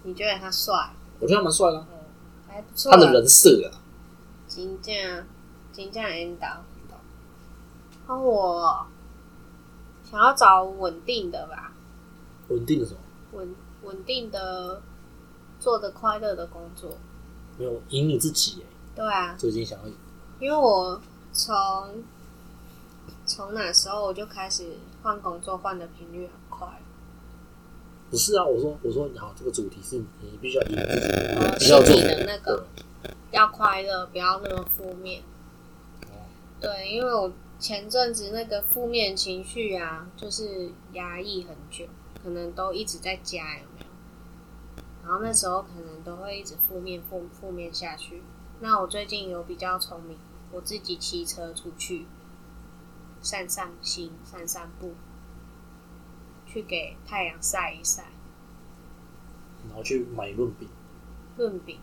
[0.04, 0.74] 你觉得他帅？
[1.20, 1.98] 我觉得他蛮帅的啊、嗯，
[2.48, 2.96] 还不错啊。
[2.96, 3.82] 他的人设啊，
[4.48, 4.94] 金价
[5.78, 6.64] 金价引导。
[8.08, 8.88] 那我
[10.10, 11.72] 想要找稳定的吧，
[12.48, 13.00] 稳定的什么，
[13.34, 14.82] 稳稳定的
[15.60, 16.98] 做的快乐的工作。
[17.60, 18.66] 没有赢你自己哎、
[18.96, 19.86] 对啊，最近想要
[20.40, 21.00] 因为我
[21.32, 22.04] 从
[23.26, 26.68] 从那时候我就开始换工作，换的频率很快。
[28.10, 32.66] 不是啊，我说我说你好，这个主题是你必须要赢你自己，要做心里的那个
[33.32, 35.22] 要快乐，不要那么负面。
[36.58, 41.86] 哦对，因为我前阵子那个负面情绪啊，就是压抑很久，
[42.24, 43.88] 可能都一直在家，有没有？
[45.04, 48.22] 然后那时候可能都会一直负面负负面下去。
[48.60, 50.18] 那我最近有比较聪明，
[50.52, 52.06] 我自己骑车出去
[53.22, 54.96] 散散心、散散步，
[56.46, 58.08] 去给太阳晒一晒，
[59.68, 60.68] 然后去买润饼，
[61.38, 61.80] 润饼。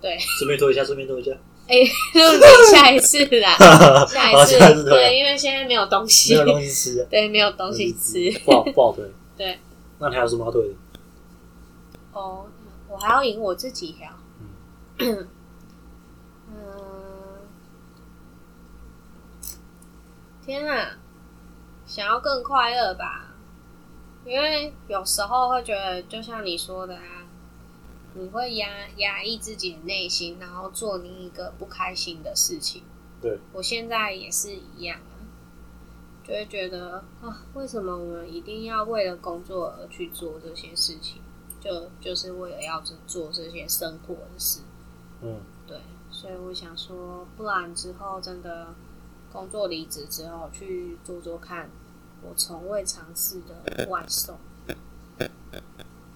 [0.00, 1.36] 对，顺便做一下，顺便做一下，
[1.68, 1.76] 哎、
[2.14, 3.56] 润饼下一次啦，
[4.06, 8.30] 下一哦次对，因为现在没有东西，没有东西吃啊， 对，没有东西吃。
[8.44, 9.04] 不好不好推。
[9.36, 9.58] 对，
[9.98, 10.74] 那你还有什么要推的？
[12.12, 12.46] 哦，
[12.88, 14.14] 我还要赢我自己呀。
[14.98, 15.28] 嗯，
[20.44, 20.96] 天啊，
[21.86, 23.28] 想要更快乐吧？
[24.24, 27.21] 因为有时候会觉得，就像你说的啊，
[28.14, 32.82] 你会压压抑自己的内心，然后做另一个不开心的事情。
[33.20, 35.22] 对，我现在也是一样啊，
[36.24, 41.22] 就会觉得啊，为什么我们一定要为了工作而去做这些事情？
[41.60, 44.62] 就就是为了要做做这些生活的事。
[45.20, 45.78] 嗯，对，
[46.10, 48.74] 所以我想说，不然之后真的
[49.32, 51.70] 工作离职之后去做做看，
[52.20, 54.36] 我从未尝试的外送，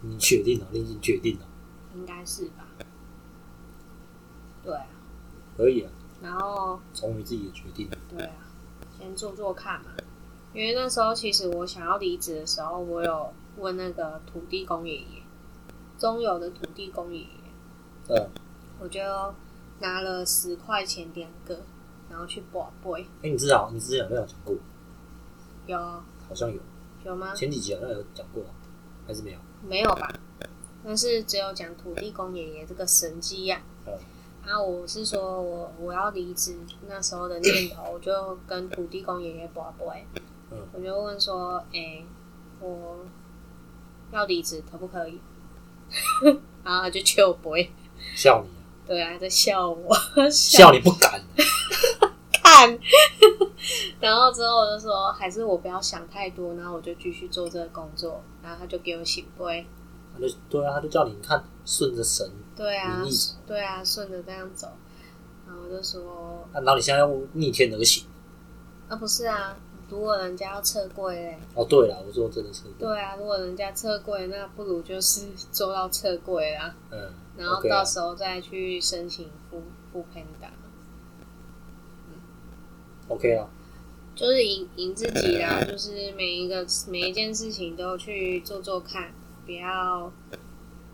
[0.00, 0.66] 你确定了？
[0.72, 1.46] 你已经确定了，
[1.96, 2.66] 应该是吧？
[4.62, 4.86] 对啊，
[5.56, 5.90] 可以啊，
[6.22, 7.88] 然后从你自己的决定。
[8.08, 8.32] 对啊，
[8.98, 9.90] 先做做看嘛。
[10.52, 15.22] 因为那时候其实我想要离职的时候，我有问那个土地公爷爷，
[15.98, 17.28] 中友的土地公爷爷，
[18.08, 18.30] 嗯，
[18.80, 19.00] 我就
[19.80, 21.60] 拿了十块钱两个，
[22.08, 24.56] 然后去保贝，哎、你知道你之前有没有讲过？
[25.66, 26.58] 有好像有，
[27.04, 27.34] 有吗？
[27.34, 28.42] 前几集好像有讲过，
[29.06, 29.38] 还是没有？
[29.62, 30.10] 没有吧？
[30.86, 33.92] 但是只有讲土地公爷爷这个神迹呀、嗯
[34.48, 34.62] 啊。
[34.62, 36.56] 我是说我我要离职
[36.86, 40.06] 那时候的念头，我就跟土地公爷爷报备，
[40.52, 42.04] 嗯我就问说，哎、
[42.60, 43.04] 我
[44.12, 45.18] 要离职可不可以？
[46.62, 47.68] 然后他就求不会，
[48.14, 49.92] 笑你啊，对啊，在笑我，
[50.30, 51.20] 笑你不敢、
[52.42, 52.78] 看。
[53.98, 58.22] 然后之后我就说，还是我不要想太多，然后我就继续做这个工作。
[58.42, 59.66] 然后他就给我醒杯，
[60.18, 64.68] 他就对啊，他就叫你看顺着神，对啊逆走，对啊，顺着这样走。
[65.46, 68.04] 然后就说，啊然后你现在要逆天而行，
[68.88, 69.56] 啊，不是啊，
[69.88, 79.62] 如果人家要撤柜嘞，哦，对了，我说真的撤柜，对啊，如果人家撤柜，那不如就是 做到撤柜啦，嗯，然后 OK 啊到时候再去申请付
[79.92, 80.04] 付
[83.08, 83.48] Panda，OK 啊，
[84.16, 89.12] 就是赢赢自己啦，就是每一个每一件事情都去做做看，
[89.46, 90.12] 不要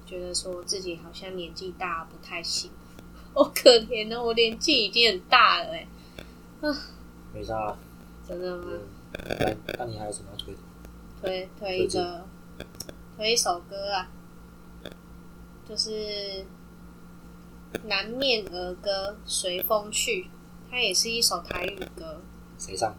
[0.06, 2.70] 觉得说自己好像年纪大不太行，
[3.34, 5.88] 好可怜哦，我年纪已经很大了哎，
[7.34, 7.78] 没啥啊。
[8.28, 8.64] 真的吗？
[9.78, 10.60] 那你还有什么要推的？
[11.20, 12.24] 推推一个
[13.16, 14.08] 推一首歌啊，
[15.68, 15.90] 就是
[17.84, 20.28] 《南面儿歌》随风去，
[20.70, 22.20] 它也是一首台语歌。
[22.58, 22.94] 谁唱？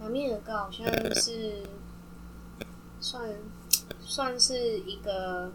[0.00, 1.62] 南面儿歌好像是
[3.00, 3.30] 算
[4.14, 5.50] 算是一个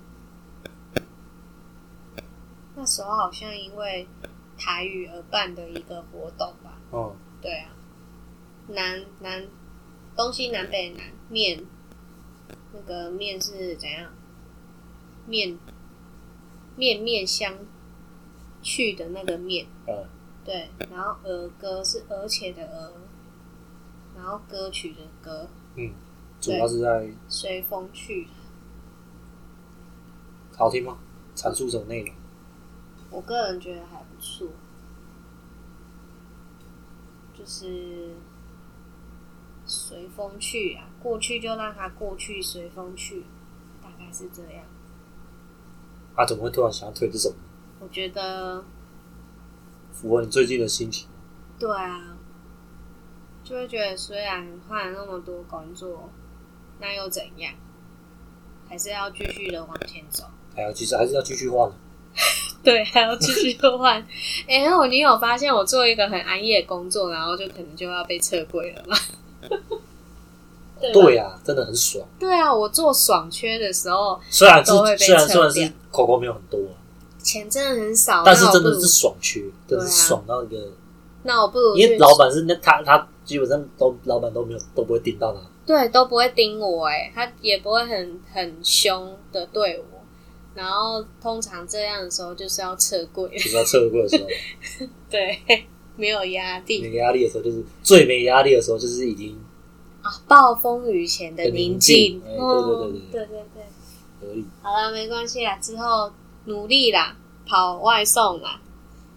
[2.76, 4.08] 那时候好像因为
[4.58, 6.82] 台语而办的一个活动吧。
[6.90, 7.70] 哦，对啊，
[8.70, 9.48] 南南
[10.16, 11.64] 东西南北南面，
[12.74, 14.12] 那个面是怎样？
[15.28, 15.56] 面
[16.76, 17.60] 面面相
[18.64, 20.04] 去的那个面，嗯，
[20.44, 22.94] 对，然后儿歌是而且的儿，
[24.16, 25.94] 然后歌曲的歌，嗯，
[26.42, 28.28] 主要是在随风去。
[30.58, 30.98] 好听吗？
[31.36, 32.16] 阐述什么内容？
[33.12, 34.48] 我个人觉得还不错，
[37.38, 38.16] 就是
[39.68, 43.24] 随风去啊，过去就让它过去，随风去，
[43.84, 44.66] 大概是这样。
[46.16, 47.32] 啊，怎么会突然想要推这首？
[47.80, 48.66] 我觉得
[49.94, 51.08] 符合你最近的心情？
[51.60, 52.18] 对啊，
[53.44, 56.10] 就会觉得虽然换了那么多工作，
[56.80, 57.54] 那又怎样？
[58.68, 60.26] 还是要继续的往前走。
[60.58, 61.72] 还要其实还是要继续换。
[62.64, 63.96] 对，还要继续换。
[64.48, 68.98] 哎、那我你有发现我做一个很安逸的工作，然后就可能就要被撤柜了吗？
[70.82, 72.06] 对吧对啊，真的很爽。
[72.20, 76.74] 对啊，我做爽缺的时候，虽然是都会被虽然撤虽然是口口没有很多啊，
[77.22, 80.58] 钱真的很少，但是真的是爽缺，真的爽到一个，
[81.24, 89.97] 那我不如因为老板是那他他基本上都老板都没有都不会盯到他，对都不会盯我，哎，他也不会很很凶的对我。
[90.58, 94.28] 然后通常这样的时候就是要撤柜，就是要撤柜的时候，
[95.08, 95.40] 对，
[95.96, 99.40] 没有压力没压力的时候，就是最没压力的时候，就是已经
[100.02, 103.64] 啊，暴风雨前的的宁宁静，静哎对哦对对对对对对。
[104.28, 104.46] 合理。
[104.64, 106.12] 好了，没关系啦，之后
[106.46, 108.60] 努力啦，跑外送啦，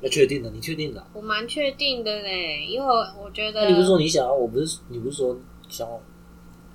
[0.02, 1.06] 要确定的，你确定的啊？
[1.14, 4.34] 我蛮确定的嘞，因为我觉得你不是说你想要？
[4.34, 5.38] 我不是，你不是说
[5.70, 6.00] 想要？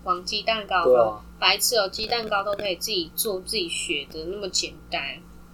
[0.03, 5.01] 黄鸡蛋糕对啊，白痴哦，鸡蛋糕都可以自己做、自己学的那么简单，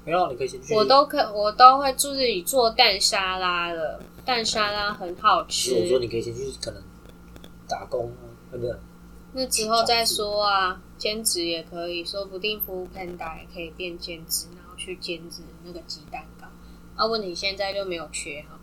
[0.06, 0.74] 没有，你可以先去。
[0.74, 6.82] 我都可我都会自己做蛋沙拉了，蛋沙拉很好不是我说，你可以先去可能
[7.68, 8.76] 打工啊，对不对？
[9.34, 16.48] 那之后再说啊，兼职也可以，说不定服务 Panda 也可以变兼职，然后去兼职那个鸡蛋糕。
[16.96, 18.60] 啊，问题现在就没有缺哈。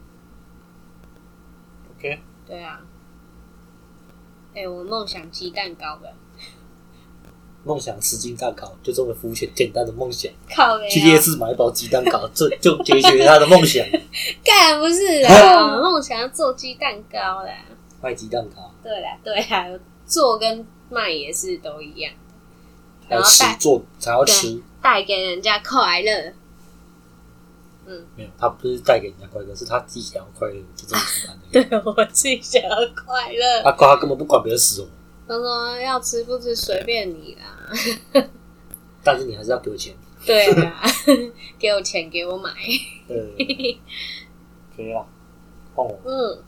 [1.96, 2.82] OK，对啊，
[4.54, 6.14] 哎、我梦想鸡蛋糕的，
[7.64, 10.30] 梦想吃鸡蛋糕，就这么肤浅简单的梦想。
[10.54, 13.84] 靠没去夜市买一包鸡蛋糕，这就解决他的梦想。
[14.44, 17.52] 干不是啊， 梦想要做鸡蛋糕啦。
[18.00, 22.12] 卖鸡蛋糕，对啦，对啦，做跟卖也是都一样，
[23.08, 26.32] 还要吃做才要吃，带给人家快乐。
[27.90, 31.64] 嗯没有，他不是带给人家快乐，是他自己想要快乐，就这么简单的。
[31.82, 33.62] 对我自己想要快乐。
[33.64, 34.88] 他他根本不管别人死活，
[35.28, 37.70] 他说要吃不吃随便你啦。
[39.04, 39.94] 但是你还是要给我钱。
[40.26, 40.82] 对啊，
[41.58, 42.50] 给我钱给我买。
[43.06, 43.16] 对，
[44.74, 45.06] 可以啊，
[45.74, 46.42] 换我，嗯，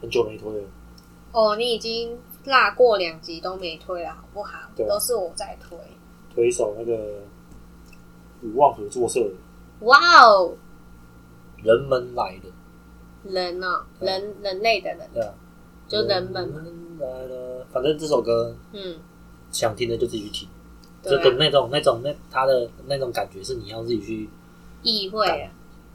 [0.00, 0.68] 很久没推了。
[1.32, 4.58] 哦，你已经落过两集都没推了，好不好？
[4.74, 5.76] 对啊都是我在推。
[6.34, 7.20] 推一首那个
[8.42, 9.30] 五望合作社的
[9.80, 10.56] 哇哦，
[11.64, 12.48] 《人们来的》，
[13.32, 15.34] 人哦，对啊人人类的人，对啊，
[15.88, 16.64] 就人们嘛。
[16.98, 18.96] 来了，反正这首歌嗯，
[19.50, 20.48] 想听的就自己去听，
[21.02, 21.12] 对。
[21.12, 24.28] 就跟啊，那种那种那他的那种感觉是你要自己去
[24.82, 25.26] 意会。
[25.28, 25.50] 啊，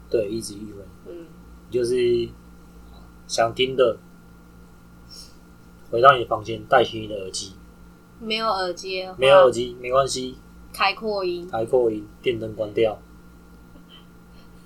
[0.10, 1.26] 对一直意会，嗯，
[1.70, 2.28] 就是
[3.28, 3.98] 想听的，
[5.92, 7.54] 回到你的房间，戴起你的耳机，
[8.20, 10.36] 没有耳机没有耳机没关系，
[10.74, 13.00] 开扩音，开扩音，电灯关掉，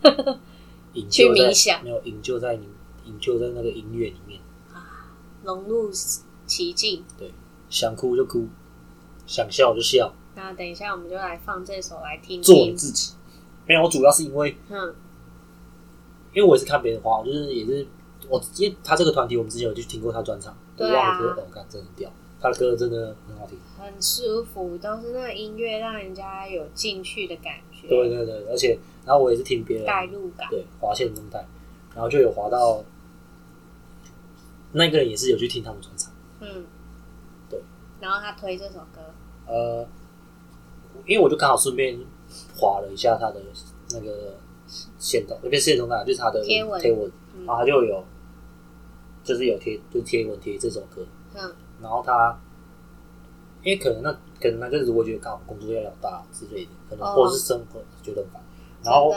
[0.94, 1.84] 营去冥想。
[1.84, 2.68] 没有营救在你
[3.06, 4.40] 营救在那个音乐里面，
[5.44, 5.92] 融入
[6.46, 7.04] 其境。
[7.18, 7.32] 对
[7.70, 8.48] 想哭就哭，
[9.26, 12.74] 想笑就笑，那等一下我们就来放这首来听做你。
[12.74, 13.14] 自己。
[13.66, 14.96] 没有，我主要是因为嗯
[16.34, 17.88] 因为我也是看别人花，我就是也是
[18.28, 23.58] 我因为他这个团体，我们之前有去听过他专场，我对啊忘了歌，哦，看真的很屌，他的歌真的很好听。
[23.80, 30.48] 很舒服，都是那个音乐让人家有进去的感觉，对对对，而且然后我也是听别人带入感。
[30.50, 31.46] 对划线中带，
[31.94, 32.84] 然后就有滑到
[34.74, 36.12] 那个人也是有去听他们专场，
[36.42, 36.66] 嗯，
[37.50, 37.62] 对。
[38.00, 39.02] 然后他推这首歌，
[39.48, 39.88] 呃，
[41.06, 41.98] 因为我就刚好顺便
[42.56, 43.42] 划了一下他的
[43.92, 44.36] 那个
[44.98, 46.82] 线动，那边线动态就是他的贴文。
[46.82, 47.46] 贴文，嗯。
[47.46, 48.04] 然后他就有
[49.24, 51.06] 就是有贴就贴文贴这首歌，
[51.36, 51.56] 嗯。
[51.82, 52.38] 然后他
[53.62, 54.12] 因为可能那
[54.42, 57.14] 可能那阵子我觉得刚好工作压力好大之类的，可能哦。
[57.16, 58.42] 或者是生活觉得很烦，
[58.84, 59.12] 然后，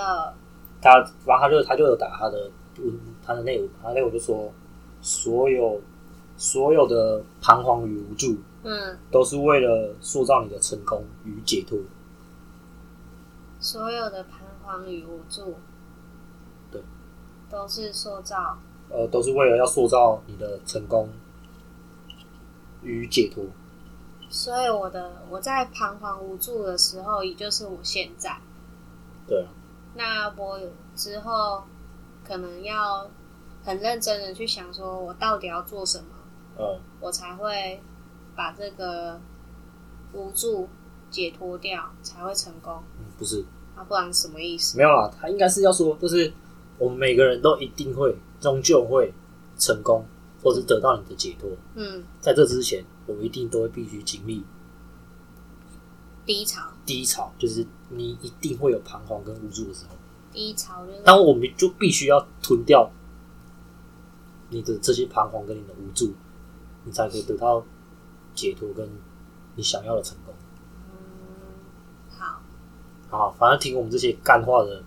[0.80, 4.52] 他，然后他就他就有打他的文，他的内容，他的内文就说，
[5.06, 5.80] 所有
[6.36, 11.78] 所有的彷徨与无助，嗯，都是为了塑造你的成功与解脱。
[13.60, 15.54] 所有的彷徨与无助，
[16.72, 16.82] 对，
[17.48, 18.58] 都是塑造。
[18.90, 21.08] 呃，都是为了要塑造你的成功
[22.82, 23.44] 与解脱。
[24.28, 28.36] 所以我的我在彷徨无助的时候，也就是我现在。
[29.28, 29.48] 对啊，
[29.94, 30.60] 那我
[30.96, 31.62] 之后
[32.24, 33.08] 可能要
[33.66, 36.04] 很认真的去想，说我到底要做什么，
[36.56, 37.82] 嗯，我才会
[38.36, 39.20] 把这个
[40.12, 40.68] 无助
[41.10, 42.80] 解脱掉，才会成功。
[43.00, 43.44] 嗯不是，
[43.74, 44.78] 啊，不然什么意思？
[44.78, 46.32] 没有啦，他应该是要说，就是
[46.78, 49.12] 我们每个人都一定会，终究会
[49.58, 50.04] 成功，
[50.40, 51.50] 或是得到你的解脱。
[51.74, 54.44] 嗯，在这之前，我们一定都会必须经历
[56.24, 59.96] 低潮，低潮，就是你一定会有彷徨跟无助的时候。
[60.32, 62.88] 低潮就是但我们就必须要吞掉
[64.50, 66.12] 你的这些彷徨跟你的无助，
[66.84, 67.64] 你才可以得到
[68.34, 68.88] 解脱跟
[69.54, 70.34] 你想要的成功。
[70.90, 72.42] 嗯，好，
[73.08, 74.82] 好，反正听我们这些干话的，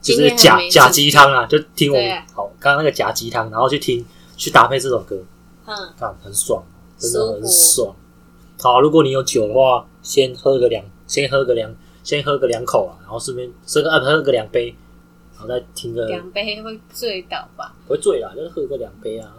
[0.00, 4.04] 就是假假鸡汤啊，就听我们好刚刚那个假鸡汤，然后去听
[4.36, 5.22] 去搭配这首歌，
[5.66, 6.62] 嗯，看很爽，
[6.98, 7.94] 真的很爽。
[8.58, 14.74] 好，如果你有酒的话，先喝个两，先喝个两，先喝个两口啊，然后顺便喝个呃喝个两杯，
[15.36, 17.74] 然后再听个两杯会醉倒吧？
[17.86, 19.34] 不会醉啦，就是喝个两杯啊，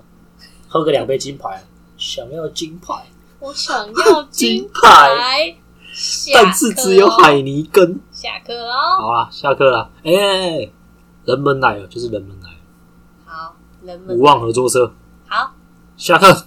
[0.68, 1.64] 喝个两杯金牌，
[1.98, 2.94] 想要金牌，
[3.40, 5.58] 我想要金金牌，
[6.34, 8.00] 但是只有海尼根。
[8.12, 8.74] 下课哦。
[9.00, 10.70] 好啊，下课啦，哎、
[11.26, 12.58] 人们来了，就是人们来了，
[13.26, 14.94] 好，人们无望合作社，
[15.28, 15.54] 好。
[15.98, 16.46] 下课。